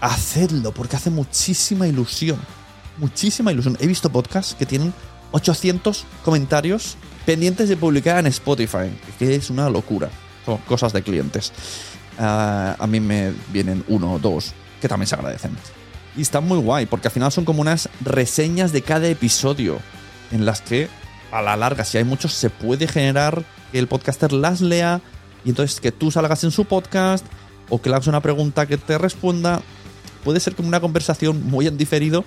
Hacedlo 0.00 0.72
porque 0.72 0.96
hace 0.96 1.10
muchísima 1.10 1.86
ilusión. 1.86 2.38
Muchísima 2.96 3.52
ilusión. 3.52 3.76
He 3.78 3.86
visto 3.86 4.10
podcasts 4.10 4.54
que 4.54 4.64
tienen 4.64 4.94
800 5.32 6.06
comentarios 6.24 6.96
pendientes 7.26 7.68
de 7.68 7.76
publicar 7.76 8.18
en 8.20 8.26
Spotify, 8.28 8.90
que 9.18 9.34
es 9.34 9.50
una 9.50 9.68
locura. 9.68 10.08
Son 10.46 10.56
cosas 10.58 10.94
de 10.94 11.02
clientes. 11.02 11.52
Ah, 12.18 12.74
a 12.78 12.86
mí 12.86 13.00
me 13.00 13.34
vienen 13.52 13.84
uno 13.88 14.14
o 14.14 14.18
dos 14.18 14.54
que 14.80 14.88
también 14.88 15.08
se 15.08 15.14
agradecen. 15.14 15.54
Y 16.16 16.22
está 16.22 16.40
muy 16.40 16.58
guay, 16.58 16.86
porque 16.86 17.08
al 17.08 17.12
final 17.12 17.30
son 17.32 17.44
como 17.44 17.60
unas 17.60 17.88
reseñas 18.00 18.72
de 18.72 18.82
cada 18.82 19.08
episodio, 19.08 19.78
en 20.32 20.44
las 20.44 20.60
que 20.60 20.88
a 21.30 21.42
la 21.42 21.56
larga, 21.56 21.84
si 21.84 21.98
hay 21.98 22.04
muchos, 22.04 22.32
se 22.32 22.50
puede 22.50 22.88
generar 22.88 23.44
que 23.72 23.78
el 23.78 23.86
podcaster 23.86 24.32
las 24.32 24.60
lea 24.60 25.00
y 25.44 25.50
entonces 25.50 25.80
que 25.80 25.92
tú 25.92 26.10
salgas 26.10 26.42
en 26.44 26.50
su 26.50 26.64
podcast 26.64 27.24
o 27.68 27.80
que 27.80 27.90
le 27.90 27.96
hagas 27.96 28.06
una 28.06 28.20
pregunta 28.20 28.66
que 28.66 28.78
te 28.78 28.98
responda. 28.98 29.60
Puede 30.24 30.40
ser 30.40 30.54
como 30.54 30.68
una 30.68 30.80
conversación 30.80 31.46
muy 31.46 31.66
en 31.66 31.76
diferido, 31.76 32.24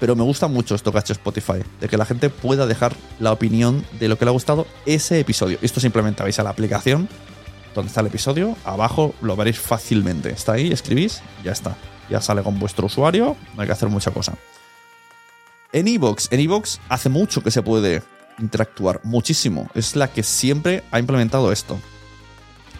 pero 0.00 0.16
me 0.16 0.24
gusta 0.24 0.48
mucho 0.48 0.74
esto 0.74 0.92
que 0.92 0.98
Spotify, 0.98 1.62
de 1.80 1.88
que 1.88 1.96
la 1.96 2.04
gente 2.04 2.28
pueda 2.28 2.66
dejar 2.66 2.94
la 3.20 3.32
opinión 3.32 3.84
de 3.98 4.08
lo 4.08 4.18
que 4.18 4.24
le 4.24 4.30
ha 4.30 4.32
gustado 4.32 4.66
ese 4.84 5.20
episodio. 5.20 5.58
Esto 5.62 5.80
simplemente 5.80 6.22
vais 6.22 6.38
a 6.38 6.42
la 6.42 6.50
aplicación 6.50 7.08
donde 7.74 7.88
está 7.88 8.00
el 8.00 8.06
episodio, 8.06 8.56
abajo 8.64 9.14
lo 9.20 9.36
veréis 9.36 9.58
fácilmente. 9.58 10.30
Está 10.30 10.52
ahí, 10.52 10.70
escribís, 10.72 11.22
ya 11.42 11.52
está 11.52 11.76
ya 12.08 12.20
sale 12.20 12.42
con 12.42 12.58
vuestro 12.58 12.86
usuario, 12.86 13.36
no 13.54 13.62
hay 13.62 13.66
que 13.66 13.72
hacer 13.72 13.88
mucha 13.88 14.10
cosa. 14.10 14.34
En 15.72 15.88
Evox, 15.88 16.28
en 16.30 16.40
Evox 16.40 16.80
hace 16.88 17.08
mucho 17.08 17.42
que 17.42 17.50
se 17.50 17.62
puede 17.62 18.02
interactuar, 18.38 19.00
muchísimo. 19.04 19.68
Es 19.74 19.96
la 19.96 20.08
que 20.08 20.22
siempre 20.22 20.84
ha 20.90 20.98
implementado 20.98 21.52
esto. 21.52 21.78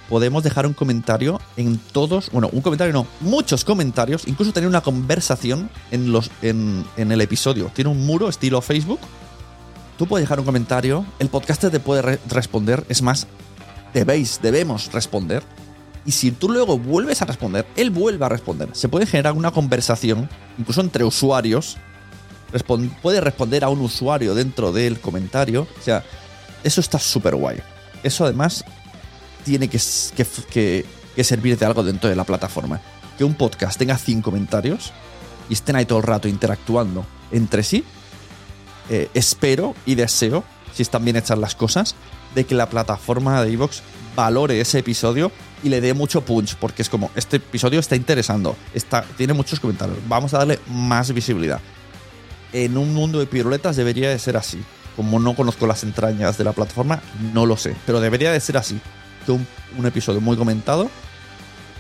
Podemos 0.09 0.45
dejar 0.45 0.67
un 0.67 0.75
comentario 0.75 1.41
en 1.57 1.79
todos, 1.79 2.31
bueno, 2.31 2.51
un 2.53 2.61
comentario 2.61 2.93
no, 2.93 3.07
muchos 3.21 3.65
comentarios, 3.65 4.29
incluso 4.29 4.53
tener 4.53 4.69
una 4.69 4.83
conversación 4.83 5.71
en, 5.91 6.13
los, 6.13 6.31
en, 6.43 6.85
en 6.97 7.11
el 7.11 7.21
episodio. 7.21 7.71
Tiene 7.75 7.91
un 7.91 8.05
muro 8.05 8.29
estilo 8.29 8.61
Facebook. 8.61 9.01
Tú 9.97 10.07
puedes 10.07 10.25
dejar 10.25 10.41
un 10.41 10.45
comentario, 10.45 11.07
el 11.21 11.29
podcaster 11.29 11.71
te 11.71 11.81
puede 11.81 12.19
responder, 12.29 12.85
es 12.89 13.01
más, 13.01 13.29
debéis, 13.95 14.41
debemos 14.43 14.93
responder 14.93 15.43
y 16.07 16.13
si 16.13 16.31
tú 16.31 16.51
luego 16.51 16.79
vuelves 16.79 17.23
a 17.23 17.25
responder, 17.25 17.67
él 17.77 17.91
vuelve 17.91 18.25
a 18.25 18.29
responder. 18.29 18.69
Se 18.73 18.89
puede 18.89 19.07
generar 19.07 19.33
una 19.33 19.51
conversación, 19.53 20.29
incluso 20.59 20.81
entre 20.81 21.05
usuarios. 21.05 21.79
puede 23.03 23.21
responder 23.21 23.65
a 23.65 23.71
un 23.71 23.81
usuario 23.81 24.35
dentro 24.35 24.71
del 24.73 25.01
comentario. 25.01 25.67
O 25.81 25.83
sea, 25.83 26.05
eso 26.63 26.81
está 26.81 26.99
súper 26.99 27.37
guay. 27.37 27.59
Eso 28.03 28.25
además 28.25 28.65
tiene 29.45 29.69
que, 29.69 29.81
que, 30.51 31.25
servir 31.25 31.59
de 31.59 31.67
algo 31.67 31.83
dentro 31.83 32.11
de 32.11 32.17
la 32.17 32.25
plataforma. 32.25 32.81
Que 33.17 33.25
un 33.25 33.35
podcast 33.35 33.79
tenga 33.79 33.97
100 33.97 34.21
comentarios 34.21 34.93
y 35.49 35.55
estén 35.55 35.77
ahí 35.77 35.87
todo 35.87 35.99
el 35.99 36.05
rato 36.05 36.29
interactuando 36.29 37.07
entre 37.33 37.63
sí. 37.63 37.83
Eh, 38.91 39.09
espero 39.15 39.75
y 39.87 39.95
deseo, 39.95 40.45
si 40.75 40.83
están 40.83 41.05
bien 41.05 41.17
hechas 41.17 41.39
las 41.39 41.55
cosas, 41.55 41.95
de 42.35 42.45
que 42.45 42.55
la 42.55 42.69
plataforma 42.69 43.43
de 43.43 43.53
Evox 43.53 43.83
valore 44.17 44.61
ese 44.61 44.79
episodio 44.79 45.33
y 45.63 45.69
le 45.69 45.81
dé 45.81 45.95
mucho 45.95 46.21
punch, 46.25 46.57
porque 46.57 46.83
es 46.83 46.89
como, 46.89 47.11
este 47.15 47.37
episodio 47.37 47.81
está 47.81 47.97
interesando, 47.97 48.57
está, 48.75 49.03
tiene 49.17 49.33
muchos 49.33 49.61
comentarios, 49.61 49.99
vamos 50.09 50.35
a 50.35 50.39
darle 50.39 50.59
más 50.69 51.13
visibilidad. 51.13 51.61
En 52.53 52.77
un 52.77 52.95
mundo 52.95 53.19
de 53.19 53.27
piruletas 53.27 53.77
debería 53.77 54.11
de 54.11 54.19
ser 54.19 54.37
así. 54.37 54.63
Como 54.95 55.19
no 55.19 55.35
conozco 55.35 55.67
las 55.67 55.83
entrañas 55.83 56.39
de 56.39 56.45
la 56.45 56.53
plataforma, 56.53 57.03
no 57.33 57.47
lo 57.47 57.57
sé, 57.57 57.75
pero 57.85 57.99
debería 57.99 58.31
de 58.31 58.39
ser 58.39 58.57
así. 58.57 58.81
Que 59.27 59.33
un, 59.33 59.45
un 59.77 59.87
episodio 59.87 60.21
muy 60.21 60.37
comentado 60.37 60.89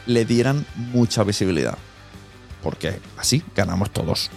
le 0.06 0.24
dieran 0.24 0.66
mucha 0.74 1.22
visibilidad. 1.22 1.78
Porque 2.60 2.98
así 3.16 3.44
ganamos 3.54 3.90
todos. 3.92 4.30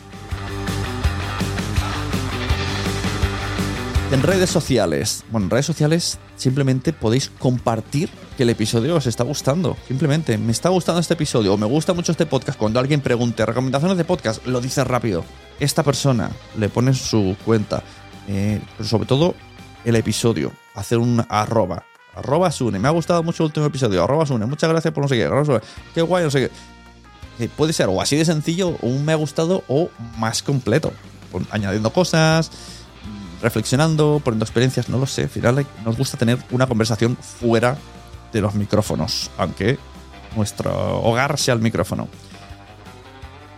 En 4.09 4.23
redes 4.23 4.49
sociales. 4.49 5.25
Bueno, 5.31 5.47
en 5.47 5.51
redes 5.51 5.65
sociales 5.65 6.17
simplemente 6.37 6.93
podéis 6.93 7.29
compartir 7.29 8.09
que 8.37 8.43
el 8.43 8.49
episodio 8.49 8.95
os 8.95 9.05
está 9.05 9.25
gustando. 9.25 9.75
Simplemente, 9.85 10.37
me 10.37 10.53
está 10.53 10.69
gustando 10.69 11.01
este 11.01 11.15
episodio 11.15 11.53
o 11.53 11.57
me 11.57 11.65
gusta 11.65 11.93
mucho 11.93 12.13
este 12.13 12.25
podcast. 12.25 12.57
Cuando 12.57 12.79
alguien 12.79 13.01
pregunte 13.01 13.45
recomendaciones 13.45 13.97
de 13.97 14.05
podcast, 14.05 14.45
lo 14.47 14.61
dice 14.61 14.85
rápido. 14.85 15.25
Esta 15.59 15.83
persona 15.83 16.31
le 16.57 16.69
pone 16.69 16.93
su 16.93 17.35
cuenta. 17.43 17.83
Eh, 18.29 18.61
pero 18.77 18.87
sobre 18.87 19.07
todo 19.07 19.35
el 19.83 19.97
episodio. 19.97 20.53
Hacer 20.73 20.99
un 20.99 21.25
arroba. 21.27 21.83
Arroba 22.15 22.49
Sune. 22.49 22.79
Me 22.79 22.87
ha 22.87 22.91
gustado 22.91 23.23
mucho 23.23 23.43
el 23.43 23.47
último 23.47 23.65
episodio. 23.65 24.01
Arroba 24.01 24.25
Sune. 24.25 24.45
Muchas 24.45 24.69
gracias 24.69 24.93
por 24.93 25.03
no 25.03 25.09
sé 25.09 25.17
qué. 25.17 25.61
Qué 25.93 26.01
guay, 26.01 26.23
no 26.23 26.31
sé 26.31 26.47
qué. 26.47 26.51
que 27.37 27.49
puede 27.49 27.73
ser 27.73 27.89
o 27.89 28.01
así 28.01 28.15
de 28.15 28.23
sencillo, 28.23 28.69
o 28.81 28.87
un 28.87 29.03
me 29.03 29.11
ha 29.11 29.17
gustado, 29.17 29.65
o 29.67 29.89
más 30.17 30.41
completo. 30.43 30.93
Añadiendo 31.51 31.91
cosas, 31.91 32.49
reflexionando, 33.41 34.21
poniendo 34.23 34.45
experiencias, 34.45 34.89
no 34.89 34.97
lo 34.97 35.05
sé. 35.05 35.23
Al 35.23 35.29
final 35.29 35.65
nos 35.85 35.97
gusta 35.97 36.17
tener 36.17 36.37
una 36.51 36.67
conversación 36.67 37.17
fuera 37.17 37.77
de 38.33 38.41
los 38.41 38.55
micrófonos, 38.55 39.31
aunque 39.37 39.77
nuestro 40.35 41.01
hogar 41.01 41.37
sea 41.37 41.53
el 41.53 41.61
micrófono. 41.61 42.07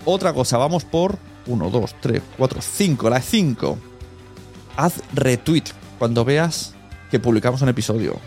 Otra 0.06 0.34
cosa, 0.34 0.58
vamos 0.58 0.86
por 0.86 1.18
1, 1.48 1.70
2, 1.70 1.96
3, 2.00 2.22
4, 2.38 2.62
5, 2.62 3.10
la 3.10 3.22
5. 3.22 3.78
Haz 4.78 4.94
retweet 5.14 5.64
cuando 5.98 6.24
veas 6.24 6.74
que 7.12 7.20
publicamos 7.20 7.62
un 7.62 7.70
episodio. 7.70 8.18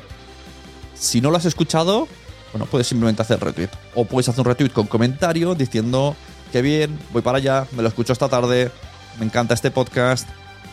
Si 0.95 1.21
no 1.21 1.31
lo 1.31 1.37
has 1.37 1.45
escuchado, 1.45 2.09
bueno, 2.53 2.67
puedes 2.67 2.87
simplemente 2.87 3.23
hacer 3.23 3.41
retweet. 3.41 3.71
O 3.95 4.05
puedes 4.05 4.29
hacer 4.29 4.41
un 4.41 4.47
retweet 4.47 4.71
con 4.71 4.87
comentario 4.87 5.55
diciendo 5.55 6.15
que 6.53 6.61
bien, 6.63 6.99
voy 7.13 7.23
para 7.23 7.39
allá, 7.39 7.67
me 7.73 7.83
lo 7.83 7.89
escucho 7.89 8.13
esta 8.13 8.29
tarde, 8.29 8.71
me 9.19 9.25
encanta 9.25 9.55
este 9.55 9.71
podcast, 9.71 10.29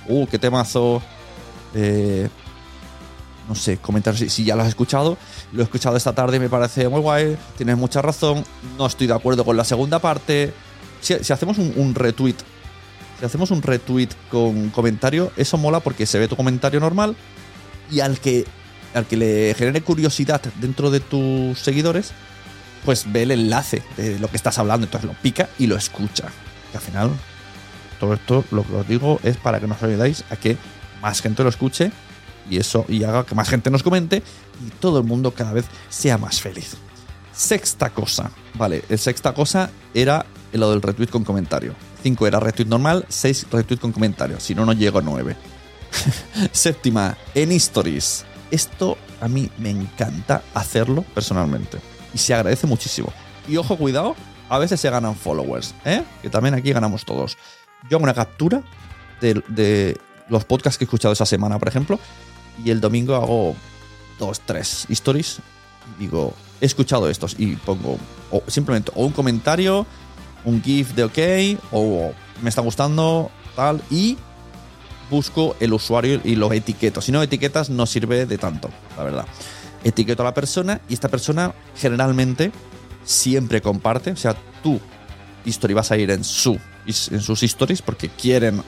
uh, 0.09 0.27
qué 0.27 0.39
temazo. 0.39 1.01
Eh, 1.73 2.27
no 3.47 3.55
sé, 3.55 3.77
comentar 3.77 4.15
si, 4.15 4.43
ya 4.43 4.55
lo 4.55 4.61
has 4.61 4.67
escuchado. 4.67 5.17
Lo 5.51 5.61
he 5.61 5.63
escuchado 5.63 5.97
esta 5.97 6.13
tarde 6.13 6.39
me 6.39 6.49
parece 6.49 6.87
muy 6.87 7.01
guay, 7.01 7.37
tienes 7.57 7.77
mucha 7.77 8.01
razón, 8.01 8.45
no 8.77 8.85
estoy 8.85 9.07
de 9.07 9.13
acuerdo 9.13 9.43
con 9.43 9.57
la 9.57 9.63
segunda 9.63 9.99
parte. 9.99 10.53
Si, 11.01 11.13
hacemos 11.13 11.57
un, 11.57 11.73
un, 11.75 11.95
retweet, 11.95 12.35
si 13.19 13.25
hacemos 13.25 13.49
un 13.49 13.61
retweet 13.61 14.09
con 14.29 14.69
comentario, 14.69 15.31
eso 15.35 15.57
mola 15.57 15.79
porque 15.79 16.05
se 16.05 16.19
ve 16.19 16.27
tu 16.27 16.35
comentario 16.35 16.79
normal 16.79 17.15
y 17.89 18.01
al 18.01 18.19
que, 18.19 18.45
al 18.93 19.07
que 19.07 19.17
le 19.17 19.55
genere 19.57 19.81
curiosidad 19.81 20.41
dentro 20.61 20.91
de 20.91 20.99
tus 20.99 21.57
seguidores, 21.57 22.11
pues 22.85 23.11
ve 23.11 23.23
el 23.23 23.31
enlace 23.31 23.81
de 23.97 24.19
lo 24.19 24.29
que 24.29 24.37
estás 24.37 24.59
hablando, 24.59 24.85
entonces 24.85 25.09
lo 25.09 25.15
pica 25.21 25.49
y 25.57 25.67
lo 25.67 25.75
escucha. 25.75 26.27
Que 26.71 26.77
al 26.77 26.83
final, 26.83 27.11
todo 27.99 28.13
esto 28.13 28.43
lo 28.51 28.65
que 28.65 28.75
os 28.75 28.87
digo 28.87 29.19
es 29.23 29.37
para 29.37 29.59
que 29.59 29.67
nos 29.67 29.81
ayudáis 29.83 30.23
a 30.29 30.35
que 30.35 30.57
más 31.01 31.21
gente 31.21 31.43
lo 31.43 31.49
escuche 31.49 31.91
y 32.49 32.57
eso 32.57 32.85
y 32.87 33.03
haga 33.03 33.25
que 33.25 33.35
más 33.35 33.49
gente 33.49 33.69
nos 33.69 33.83
comente 33.83 34.23
y 34.65 34.69
todo 34.79 34.99
el 34.99 35.05
mundo 35.05 35.31
cada 35.31 35.53
vez 35.53 35.65
sea 35.89 36.17
más 36.17 36.41
feliz. 36.41 36.75
Sexta 37.31 37.91
cosa, 37.91 38.31
vale, 38.55 38.83
el 38.89 38.99
sexta 38.99 39.33
cosa 39.33 39.69
era 39.93 40.25
lo 40.53 40.71
del 40.71 40.81
retweet 40.81 41.09
con 41.09 41.23
comentario. 41.23 41.75
5 42.03 42.27
era 42.27 42.39
retweet 42.39 42.67
normal, 42.67 43.05
6 43.07 43.47
retweet 43.51 43.79
con 43.79 43.91
comentario, 43.91 44.39
si 44.39 44.55
no, 44.55 44.65
no 44.65 44.73
llego 44.73 44.99
a 44.99 45.01
9. 45.01 45.35
Séptima, 46.51 47.17
en 47.35 47.51
stories. 47.53 48.25
Esto 48.51 48.97
a 49.21 49.27
mí 49.27 49.49
me 49.57 49.69
encanta 49.69 50.41
hacerlo 50.53 51.03
personalmente 51.13 51.79
y 52.13 52.17
se 52.17 52.33
agradece 52.33 52.67
muchísimo. 52.67 53.11
Y 53.47 53.57
ojo, 53.57 53.77
cuidado, 53.77 54.15
a 54.49 54.57
veces 54.57 54.79
se 54.79 54.89
ganan 54.89 55.15
followers, 55.15 55.75
¿eh? 55.85 56.03
que 56.21 56.29
también 56.29 56.55
aquí 56.55 56.71
ganamos 56.71 57.05
todos. 57.05 57.37
Yo 57.87 57.97
hago 57.97 58.03
una 58.03 58.13
captura 58.13 58.63
de, 59.21 59.97
los 60.29 60.45
podcasts 60.45 60.77
que 60.77 60.83
he 60.83 60.87
escuchado 60.87 61.13
esa 61.13 61.25
semana, 61.25 61.57
por 61.57 61.67
ejemplo, 61.67 61.99
y 62.63 62.69
el 62.69 62.81
domingo 62.81 63.15
hago 63.15 63.55
dos, 64.19 64.41
tres 64.41 64.85
stories. 64.89 65.39
Digo, 65.97 66.33
he 66.61 66.65
escuchado 66.65 67.09
estos 67.09 67.35
y 67.39 67.55
pongo 67.55 67.97
simplemente 68.47 68.91
o 68.95 69.05
un 69.05 69.11
comentario, 69.11 69.85
un 70.45 70.61
GIF 70.61 70.93
de 70.93 71.03
OK, 71.03 71.59
o 71.71 72.11
me 72.41 72.49
está 72.49 72.61
gustando, 72.61 73.31
tal, 73.55 73.81
y 73.89 74.17
busco 75.09 75.55
el 75.59 75.73
usuario 75.73 76.21
y 76.23 76.35
lo 76.35 76.51
etiqueto. 76.53 77.01
Si 77.01 77.11
no 77.11 77.23
etiquetas, 77.23 77.69
no 77.69 77.85
sirve 77.85 78.25
de 78.25 78.37
tanto, 78.37 78.69
la 78.97 79.03
verdad. 79.03 79.25
Etiqueto 79.83 80.23
a 80.23 80.25
la 80.25 80.33
persona 80.33 80.81
y 80.89 80.93
esta 80.93 81.07
persona 81.07 81.53
generalmente 81.75 82.51
siempre 83.03 83.61
comparte. 83.61 84.11
O 84.11 84.15
sea, 84.15 84.35
tu 84.61 84.79
history 85.45 85.73
vas 85.73 85.91
a 85.91 85.97
ir 85.97 86.11
en, 86.11 86.23
su, 86.23 86.59
en 86.85 87.21
sus 87.21 87.43
stories 87.43 87.81
porque 87.81 88.09
quieren 88.09 88.63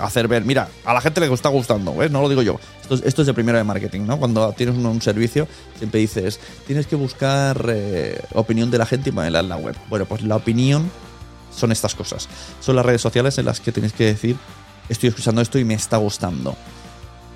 hacer 0.00 0.28
ver, 0.28 0.44
mira, 0.44 0.68
a 0.84 0.94
la 0.94 1.00
gente 1.00 1.20
le 1.20 1.32
está 1.32 1.48
gustando, 1.48 1.94
¿ves? 1.94 2.10
No 2.10 2.22
lo 2.22 2.28
digo 2.28 2.42
yo. 2.42 2.58
Esto, 3.04 3.22
es 3.22 3.26
de 3.26 3.34
primero 3.34 3.58
de 3.58 3.64
marketing, 3.64 4.02
¿no? 4.02 4.18
Cuando 4.18 4.52
tienes 4.52 4.76
un, 4.76 5.00
servicio, 5.00 5.48
siempre 5.78 6.00
dices, 6.00 6.40
tienes 6.66 6.86
que 6.86 6.96
buscar 6.96 7.66
eh, 7.68 8.20
opinión 8.32 8.70
de 8.70 8.78
la 8.78 8.86
gente 8.86 9.10
y 9.10 9.12
ponerla 9.12 9.40
en 9.40 9.48
la 9.48 9.56
web. 9.56 9.76
Bueno, 9.88 10.04
pues 10.06 10.22
la 10.22 10.36
opinión 10.36 10.90
son 11.54 11.72
estas 11.72 11.94
cosas. 11.94 12.28
Son 12.60 12.76
las 12.76 12.84
redes 12.84 13.00
sociales 13.00 13.38
en 13.38 13.46
las 13.46 13.60
que 13.60 13.72
tienes 13.72 13.92
que 13.92 14.04
decir, 14.04 14.36
estoy 14.88 15.08
escuchando 15.08 15.40
esto 15.40 15.58
y 15.58 15.64
me 15.64 15.74
está 15.74 15.96
gustando. 15.96 16.56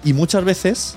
Y 0.05 0.12
muchas 0.12 0.45
veces 0.45 0.95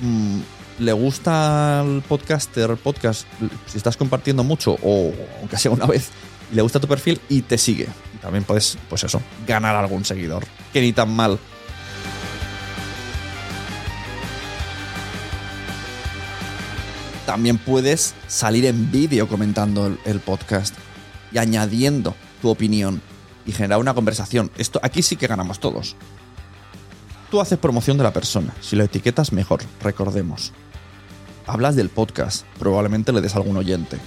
mm, 0.00 0.40
le 0.80 0.92
gusta 0.92 1.80
al 1.80 2.02
podcaster, 2.02 2.76
podcast, 2.76 3.26
si 3.66 3.78
estás 3.78 3.96
compartiendo 3.96 4.44
mucho 4.44 4.76
o 4.82 5.12
aunque 5.40 5.56
sea 5.56 5.70
una 5.70 5.86
vez, 5.86 6.10
le 6.52 6.62
gusta 6.62 6.80
tu 6.80 6.88
perfil 6.88 7.20
y 7.28 7.42
te 7.42 7.58
sigue. 7.58 7.88
también 8.20 8.44
puedes, 8.44 8.78
pues 8.88 9.04
eso, 9.04 9.22
ganar 9.46 9.76
algún 9.76 10.04
seguidor. 10.04 10.44
Que 10.72 10.80
ni 10.80 10.92
tan 10.92 11.14
mal. 11.14 11.38
También 17.26 17.58
puedes 17.58 18.14
salir 18.26 18.64
en 18.64 18.90
vídeo 18.90 19.28
comentando 19.28 19.94
el 20.06 20.20
podcast 20.20 20.74
y 21.30 21.38
añadiendo 21.38 22.14
tu 22.40 22.48
opinión 22.48 23.02
y 23.44 23.52
generar 23.52 23.78
una 23.78 23.92
conversación. 23.94 24.50
Esto 24.56 24.80
aquí 24.82 25.02
sí 25.02 25.16
que 25.16 25.26
ganamos 25.26 25.60
todos. 25.60 25.94
Tú 27.30 27.40
haces 27.40 27.58
promoción 27.58 27.98
de 27.98 28.04
la 28.04 28.14
persona. 28.14 28.54
Si 28.62 28.76
lo 28.76 28.84
etiquetas, 28.84 29.32
mejor. 29.32 29.60
Recordemos. 29.82 30.52
Hablas 31.46 31.76
del 31.76 31.90
podcast. 31.90 32.46
Probablemente 32.58 33.12
le 33.12 33.20
des 33.20 33.36
algún 33.36 33.58
oyente. 33.58 33.98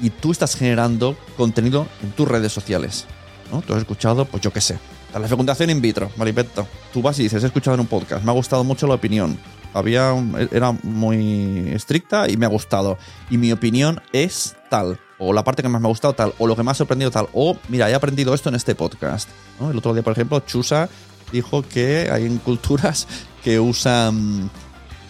Y 0.00 0.10
tú 0.10 0.32
estás 0.32 0.56
generando 0.56 1.16
contenido 1.36 1.86
en 2.02 2.10
tus 2.12 2.28
redes 2.28 2.52
sociales. 2.52 3.06
¿no? 3.50 3.62
Tú 3.62 3.74
has 3.74 3.80
escuchado, 3.80 4.24
pues 4.24 4.42
yo 4.42 4.52
qué 4.52 4.60
sé. 4.60 4.78
La 5.18 5.28
fecundación 5.28 5.70
in 5.70 5.80
vitro, 5.80 6.10
Maripetto. 6.16 6.66
Tú 6.92 7.00
vas 7.00 7.18
y 7.18 7.22
dices, 7.22 7.42
he 7.42 7.46
escuchado 7.46 7.74
en 7.74 7.80
un 7.80 7.86
podcast, 7.86 8.22
me 8.22 8.30
ha 8.30 8.34
gustado 8.34 8.64
mucho 8.64 8.86
la 8.86 8.94
opinión. 8.94 9.38
Había, 9.72 10.14
era 10.52 10.72
muy 10.82 11.70
estricta 11.70 12.28
y 12.28 12.36
me 12.36 12.44
ha 12.46 12.50
gustado. 12.50 12.98
Y 13.30 13.38
mi 13.38 13.52
opinión 13.52 14.02
es 14.12 14.56
tal 14.68 14.98
o 15.18 15.32
la 15.32 15.44
parte 15.44 15.62
que 15.62 15.68
más 15.68 15.80
me 15.80 15.88
ha 15.88 15.90
gustado 15.90 16.14
tal, 16.14 16.34
o 16.38 16.46
lo 16.46 16.56
que 16.56 16.62
más 16.62 16.76
ha 16.76 16.78
sorprendido 16.78 17.10
tal, 17.10 17.28
o 17.32 17.56
mira, 17.68 17.90
he 17.90 17.94
aprendido 17.94 18.34
esto 18.34 18.48
en 18.48 18.54
este 18.54 18.74
podcast. 18.74 19.28
El 19.60 19.78
otro 19.78 19.94
día, 19.94 20.02
por 20.02 20.12
ejemplo, 20.12 20.40
Chusa 20.40 20.88
dijo 21.32 21.62
que 21.62 22.10
hay 22.10 22.24
en 22.24 22.38
culturas 22.38 23.06
que 23.44 23.58
usan, 23.60 24.50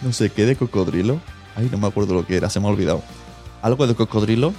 no 0.01 0.13
sé 0.13 0.29
qué, 0.29 0.45
de 0.45 0.55
cocodrilo. 0.55 1.19
Ay, 1.55 1.69
no 1.71 1.77
me 1.77 1.87
acuerdo 1.87 2.13
lo 2.13 2.25
que 2.25 2.37
era, 2.37 2.49
se 2.49 2.59
me 2.59 2.67
ha 2.67 2.69
olvidado. 2.69 3.01
Algo 3.61 3.87
de 3.87 3.95
cocodrilo, 3.95 4.53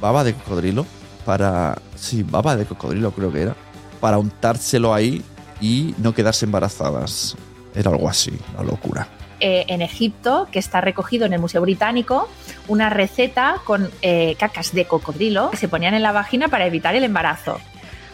baba 0.00 0.24
de 0.24 0.34
cocodrilo, 0.34 0.86
para... 1.24 1.76
Sí, 1.94 2.22
baba 2.22 2.56
de 2.56 2.64
cocodrilo 2.64 3.12
creo 3.12 3.32
que 3.32 3.42
era. 3.42 3.56
Para 4.00 4.18
untárselo 4.18 4.94
ahí 4.94 5.22
y 5.60 5.94
no 5.98 6.14
quedarse 6.14 6.46
embarazadas. 6.46 7.36
Era 7.74 7.90
algo 7.90 8.08
así, 8.08 8.32
una 8.54 8.64
locura. 8.64 9.08
Eh, 9.40 9.64
en 9.68 9.80
Egipto, 9.80 10.48
que 10.52 10.58
está 10.58 10.82
recogido 10.82 11.24
en 11.24 11.32
el 11.32 11.40
Museo 11.40 11.62
Británico, 11.62 12.28
una 12.68 12.90
receta 12.90 13.56
con 13.64 13.90
eh, 14.02 14.36
cacas 14.38 14.72
de 14.74 14.84
cocodrilo 14.86 15.50
que 15.50 15.56
se 15.56 15.68
ponían 15.68 15.94
en 15.94 16.02
la 16.02 16.12
vagina 16.12 16.48
para 16.48 16.66
evitar 16.66 16.94
el 16.94 17.04
embarazo. 17.04 17.58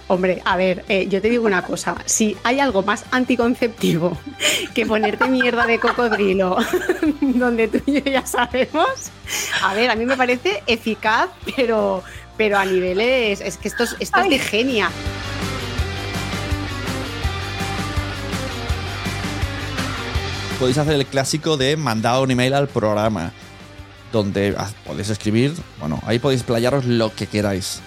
Hombre, 0.08 0.40
a 0.44 0.56
ver, 0.56 0.84
eh, 0.88 1.08
yo 1.08 1.20
te 1.20 1.28
digo 1.28 1.44
una 1.46 1.62
cosa, 1.62 1.96
si 2.04 2.36
hay 2.44 2.60
algo 2.60 2.82
más 2.82 3.04
anticonceptivo 3.10 4.16
que 4.74 4.86
ponerte 4.86 5.26
mierda 5.28 5.66
de 5.66 5.80
cocodrilo, 5.80 6.56
donde 7.20 7.66
tú 7.66 7.80
y 7.86 8.00
yo 8.00 8.10
ya 8.12 8.24
sabemos, 8.24 9.10
a 9.62 9.74
ver, 9.74 9.90
a 9.90 9.96
mí 9.96 10.06
me 10.06 10.16
parece 10.16 10.62
eficaz, 10.68 11.28
pero, 11.56 12.04
pero 12.36 12.56
a 12.56 12.64
niveles, 12.64 13.40
es 13.40 13.56
que 13.56 13.66
esto 13.66 13.82
es, 13.82 13.96
esto 13.98 14.20
es 14.20 14.30
de 14.30 14.38
genia. 14.38 14.90
podéis 20.58 20.78
hacer 20.78 20.94
el 20.94 21.06
clásico 21.06 21.56
de 21.56 21.76
mandar 21.76 22.22
un 22.22 22.30
email 22.30 22.54
al 22.54 22.68
programa, 22.68 23.32
donde 24.10 24.56
podéis 24.86 25.10
escribir, 25.10 25.52
bueno, 25.78 26.00
ahí 26.06 26.18
podéis 26.18 26.44
playaros 26.44 26.86
lo 26.86 27.14
que 27.14 27.26
queráis. 27.26 27.82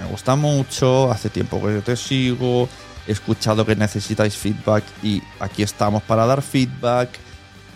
Me 0.00 0.06
gusta 0.06 0.36
mucho, 0.36 1.10
hace 1.10 1.30
tiempo 1.30 1.60
que 1.60 1.74
yo 1.74 1.82
te 1.82 1.96
sigo, 1.96 2.68
he 3.06 3.12
escuchado 3.12 3.64
que 3.64 3.76
necesitáis 3.76 4.36
feedback 4.36 4.84
y 5.02 5.22
aquí 5.40 5.62
estamos 5.62 6.02
para 6.02 6.26
dar 6.26 6.42
feedback. 6.42 7.10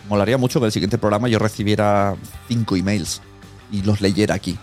Molaría 0.09 0.39
mucho 0.39 0.59
que 0.61 0.67
el 0.67 0.73
siguiente 0.73 0.99
programa 0.99 1.29
yo 1.29 1.39
recibiera 1.39 2.17
cinco 2.49 2.77
emails 2.77 3.21
y 3.71 3.83
los 3.83 4.01
leyera 4.01 4.35
aquí. 4.35 4.59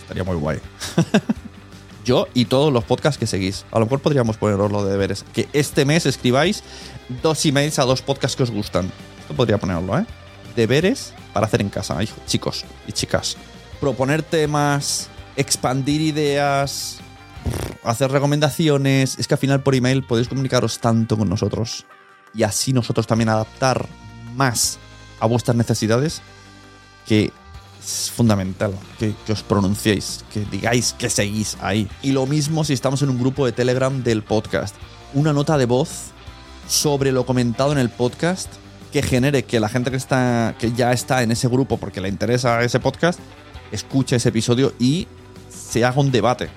Estaría 0.00 0.24
muy 0.24 0.36
guay. 0.36 0.58
yo 2.04 2.28
y 2.34 2.44
todos 2.44 2.72
los 2.72 2.84
podcasts 2.84 3.18
que 3.18 3.26
seguís. 3.26 3.64
A 3.70 3.78
lo 3.78 3.86
mejor 3.86 4.00
podríamos 4.00 4.36
poneros 4.36 4.70
lo 4.70 4.84
de 4.84 4.92
deberes. 4.92 5.24
Que 5.32 5.48
este 5.52 5.84
mes 5.84 6.06
escribáis 6.06 6.62
dos 7.22 7.44
emails 7.46 7.78
a 7.78 7.84
dos 7.84 8.02
podcasts 8.02 8.36
que 8.36 8.42
os 8.42 8.50
gustan. 8.50 8.90
Esto 9.20 9.34
podría 9.34 9.58
ponerlo, 9.58 9.98
¿eh? 9.98 10.06
Deberes 10.54 11.14
para 11.32 11.46
hacer 11.46 11.60
en 11.60 11.70
casa, 11.70 11.98
chicos 12.26 12.64
y 12.86 12.92
chicas. 12.92 13.36
Proponer 13.80 14.22
temas, 14.22 15.08
expandir 15.36 16.00
ideas, 16.00 16.98
hacer 17.82 18.10
recomendaciones. 18.10 19.18
Es 19.18 19.28
que 19.28 19.34
al 19.34 19.40
final 19.40 19.62
por 19.62 19.74
email 19.74 20.02
podéis 20.02 20.28
comunicaros 20.28 20.78
tanto 20.78 21.16
con 21.16 21.28
nosotros 21.28 21.86
y 22.34 22.42
así 22.42 22.72
nosotros 22.72 23.06
también 23.06 23.28
adaptar 23.28 23.86
más 24.34 24.78
a 25.20 25.26
vuestras 25.26 25.56
necesidades 25.56 26.20
que 27.06 27.32
es 27.82 28.10
fundamental 28.10 28.74
que, 28.98 29.14
os 29.30 29.42
pronunciéis, 29.42 30.24
que 30.32 30.40
digáis 30.50 30.94
que 30.94 31.10
seguís 31.10 31.56
ahí. 31.60 31.88
Y 32.02 32.12
lo 32.12 32.26
mismo 32.26 32.64
si 32.64 32.72
estamos 32.72 33.02
en 33.02 33.10
un 33.10 33.18
grupo 33.18 33.44
de 33.44 33.52
Telegram 33.52 34.02
del 34.02 34.22
podcast. 34.22 34.74
Una 35.12 35.32
nota 35.32 35.58
de 35.58 35.66
voz 35.66 36.12
sobre 36.66 37.12
lo 37.12 37.26
comentado 37.26 37.72
en 37.72 37.78
el 37.78 37.90
podcast 37.90 38.48
que 38.90 39.02
genere 39.02 39.44
que 39.44 39.60
la 39.60 39.68
gente 39.68 39.90
que 39.90 39.96
está 39.96 40.54
que 40.58 40.72
ya 40.72 40.92
está 40.92 41.22
en 41.22 41.30
ese 41.30 41.48
grupo 41.48 41.76
porque 41.76 42.00
le 42.00 42.08
interesa 42.08 42.62
ese 42.62 42.80
podcast 42.80 43.20
escuche 43.70 44.16
ese 44.16 44.30
episodio 44.30 44.72
y 44.78 45.08
se 45.74 45.84
haga 45.84 46.00
un 46.00 46.12
debate 46.12 46.50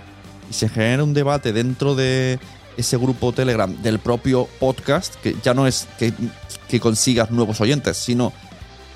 y 0.48 0.54
se 0.54 0.70
genere 0.70 1.02
un 1.02 1.16
debate 1.16 1.52
dentro 1.52 1.96
de 1.96 2.40
ese 2.78 2.98
grupo 2.98 3.34
Telegram 3.34 3.76
del 3.82 3.98
propio 3.98 4.48
podcast 4.60 5.16
que 5.16 5.36
ya 5.44 5.56
no 5.56 5.66
es 5.66 5.88
que, 5.98 6.14
que 6.70 6.80
consigas 6.80 7.32
nuevos 7.32 7.60
oyentes 7.60 7.98
sino 7.98 8.32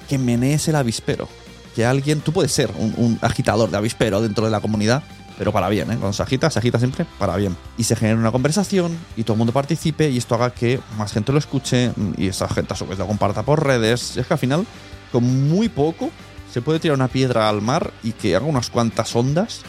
que 0.08 0.20
menees 0.20 0.68
el 0.68 0.76
avispero 0.76 1.28
que 1.76 1.88
alguien 1.88 2.22
tú 2.22 2.34
puedes 2.34 2.52
ser 2.52 2.70
un, 2.78 3.18
agitador 3.24 3.72
de 3.72 3.78
avispero 3.78 4.22
dentro 4.22 4.46
de 4.46 4.52
la 4.52 4.60
comunidad 4.60 5.02
pero 5.40 5.52
para 5.52 5.70
bien, 5.70 5.90
¿eh? 5.90 5.98
Cuando 5.98 6.14
se 6.14 6.22
agita, 6.22 6.52
se 6.52 6.60
agita 6.60 6.78
siempre 6.78 7.04
para 7.18 7.36
bien. 7.36 7.58
Y 7.76 7.86
se 7.86 7.96
genera 7.96 8.20
una 8.20 8.32
conversación 8.32 8.96
y 9.18 9.24
todo 9.24 9.34
el 9.34 9.38
mundo 9.40 9.52
participe 9.52 10.08
y 10.08 10.20
esto 10.20 10.36
haga 10.36 10.52
que 10.52 10.80
más 11.00 11.14
gente 11.14 11.32
lo 11.32 11.40
escuche 11.40 11.94
y 12.16 12.28
esa 12.28 12.48
gente 12.48 12.76
a 12.76 12.96
lo 12.96 13.08
comparta 13.08 13.42
por 13.42 13.66
redes. 13.66 14.18
Es 14.18 14.28
que 14.28 14.34
al 14.34 14.40
final, 14.40 14.68
con 15.12 15.50
muy 15.50 15.68
poco, 15.68 16.12
se 16.54 16.62
puede 16.62 16.80
tirar 16.80 16.96
una 16.96 17.08
piedra 17.08 17.50
al 17.50 17.60
mar 17.60 17.92
y 18.04 18.12
que 18.12 18.36
haga 18.36 18.46
unas 18.46 18.70
cuantas 18.70 19.16
ondas 19.16 19.62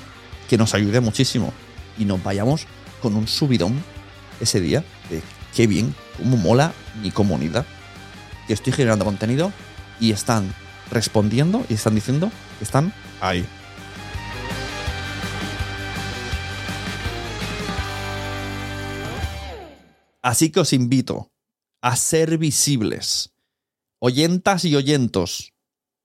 que 0.48 0.58
nos 0.58 0.74
ayude 0.74 1.00
muchísimo. 1.00 1.52
Y 1.98 2.04
nos 2.04 2.22
vayamos 2.22 2.66
con 3.00 3.16
un 3.16 3.28
subidón 3.28 3.82
ese 4.40 4.60
día 4.60 4.84
de 5.10 5.22
qué 5.54 5.66
bien, 5.66 5.94
cómo 6.16 6.36
mola 6.36 6.72
mi 7.02 7.10
comunidad. 7.10 7.66
Que 8.46 8.54
estoy 8.54 8.72
generando 8.72 9.04
contenido 9.04 9.52
y 10.00 10.12
están 10.12 10.54
respondiendo 10.90 11.64
y 11.68 11.74
están 11.74 11.94
diciendo 11.94 12.30
que 12.58 12.64
están 12.64 12.92
ahí. 13.20 13.46
Así 20.22 20.50
que 20.50 20.60
os 20.60 20.72
invito 20.72 21.32
a 21.82 21.96
ser 21.96 22.38
visibles, 22.38 23.34
oyentas 23.98 24.64
y 24.64 24.76
oyentos 24.76 25.52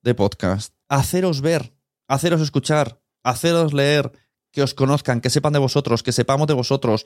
de 0.01 0.15
podcast, 0.15 0.73
a 0.89 0.97
haceros 0.97 1.41
ver, 1.41 1.77
a 2.07 2.15
haceros 2.15 2.41
escuchar, 2.41 2.99
a 3.23 3.31
haceros 3.31 3.73
leer, 3.73 4.11
que 4.57 4.63
os 4.63 4.73
conozcan, 4.73 5.21
que 5.21 5.29
sepan 5.29 5.53
de 5.53 5.59
vosotros, 5.59 6.01
que 6.01 6.11
sepamos 6.11 6.47
de 6.47 6.55
vosotros, 6.55 7.05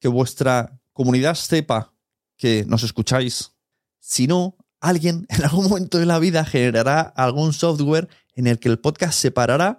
que 0.00 0.08
vuestra 0.08 0.80
comunidad 0.92 1.36
sepa 1.36 1.94
que 2.36 2.64
nos 2.66 2.82
escucháis. 2.82 3.52
Si 4.00 4.26
no, 4.26 4.56
alguien 4.80 5.24
en 5.28 5.44
algún 5.44 5.68
momento 5.68 5.98
de 5.98 6.06
la 6.06 6.18
vida 6.18 6.44
generará 6.44 7.02
algún 7.02 7.52
software 7.52 8.08
en 8.34 8.48
el 8.48 8.58
que 8.58 8.68
el 8.68 8.80
podcast 8.80 9.16
se 9.16 9.30
parará 9.30 9.78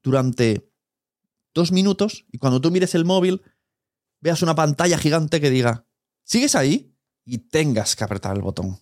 durante 0.00 0.70
dos 1.54 1.72
minutos 1.72 2.24
y 2.30 2.38
cuando 2.38 2.60
tú 2.60 2.70
mires 2.70 2.94
el 2.94 3.04
móvil 3.04 3.42
veas 4.20 4.40
una 4.42 4.54
pantalla 4.54 4.96
gigante 4.96 5.40
que 5.40 5.50
diga 5.50 5.86
¿Sigues 6.22 6.54
ahí? 6.54 6.94
Y 7.24 7.38
tengas 7.38 7.96
que 7.96 8.04
apretar 8.04 8.36
el 8.36 8.42
botón. 8.42 8.78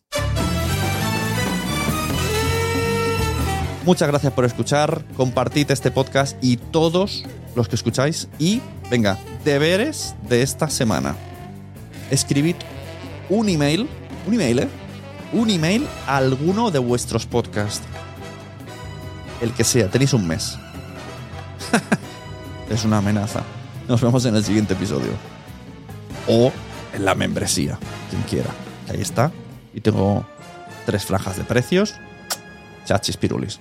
Muchas 3.89 4.09
gracias 4.09 4.35
por 4.35 4.45
escuchar, 4.45 5.07
compartid 5.17 5.71
este 5.71 5.91
podcast 5.91 6.37
y 6.45 6.59
todos 6.59 7.25
los 7.59 7.69
que 7.69 7.77
escucháis. 7.77 8.29
Y 8.39 8.63
venga, 8.91 9.19
deberes 9.45 10.15
de 10.29 10.43
esta 10.43 10.71
semana. 10.71 11.15
Escribid 12.11 12.57
un 13.29 13.51
email, 13.51 13.87
un 14.27 14.35
email, 14.35 14.61
¿eh? 14.61 14.69
Un 15.33 15.51
email 15.51 15.87
a 16.07 16.17
alguno 16.17 16.71
de 16.71 16.79
vuestros 16.79 17.27
podcasts. 17.27 17.87
El 19.43 19.53
que 19.53 19.65
sea, 19.65 19.91
tenéis 19.91 20.15
un 20.15 20.27
mes. 20.27 20.59
es 22.71 22.85
una 22.85 22.99
amenaza. 22.99 23.43
Nos 23.87 24.01
vemos 24.01 24.25
en 24.25 24.37
el 24.37 24.45
siguiente 24.45 24.73
episodio. 24.73 25.13
O 26.27 26.51
en 26.95 27.05
la 27.05 27.15
membresía, 27.15 27.79
quien 28.09 28.23
quiera. 28.23 28.51
Ahí 28.89 29.03
está. 29.03 29.31
Y 29.75 29.83
tengo 29.83 30.27
tres 30.87 31.05
franjas 31.05 31.37
de 31.37 31.45
precios. 31.45 31.95
Chachis 32.87 33.19
pirulis. 33.19 33.61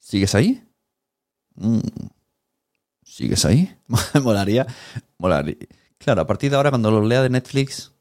¿Sigues 0.00 0.34
ahí? 0.34 0.64
Mm. 1.54 1.78
¿Sigues 3.04 3.44
ahí? 3.44 3.76
molaría, 4.22 4.66
molaría. 5.18 5.56
Claro, 5.98 6.22
a 6.22 6.26
partir 6.26 6.50
de 6.50 6.56
ahora, 6.56 6.70
cuando 6.70 6.90
lo 6.90 7.04
lea 7.04 7.22
de 7.22 7.30
Netflix, 7.30 7.92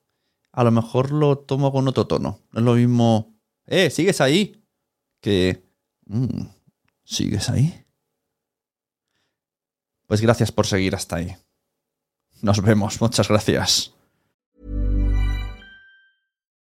a 0.52 0.64
lo 0.64 0.72
mejor 0.72 1.12
lo 1.12 1.38
tomo 1.38 1.72
con 1.72 1.88
otro 1.88 2.08
tono. 2.08 2.40
No 2.52 2.60
es 2.60 2.66
lo 2.66 2.74
mismo. 2.74 3.36
¡Eh! 3.66 3.90
¿Sigues 3.90 4.22
ahí? 4.22 4.66
Que. 5.22 5.64
Mm, 6.06 6.46
¿Sigues 7.04 7.50
ahí? 7.50 7.86
Pues 10.08 10.22
gracias 10.22 10.52
por 10.52 10.66
seguir 10.66 10.96
hasta 10.96 11.18
ahí. 11.18 11.36
Nos 12.42 12.62
vemos. 12.62 13.02
Muchas 13.02 13.28
gracias. 13.28 13.94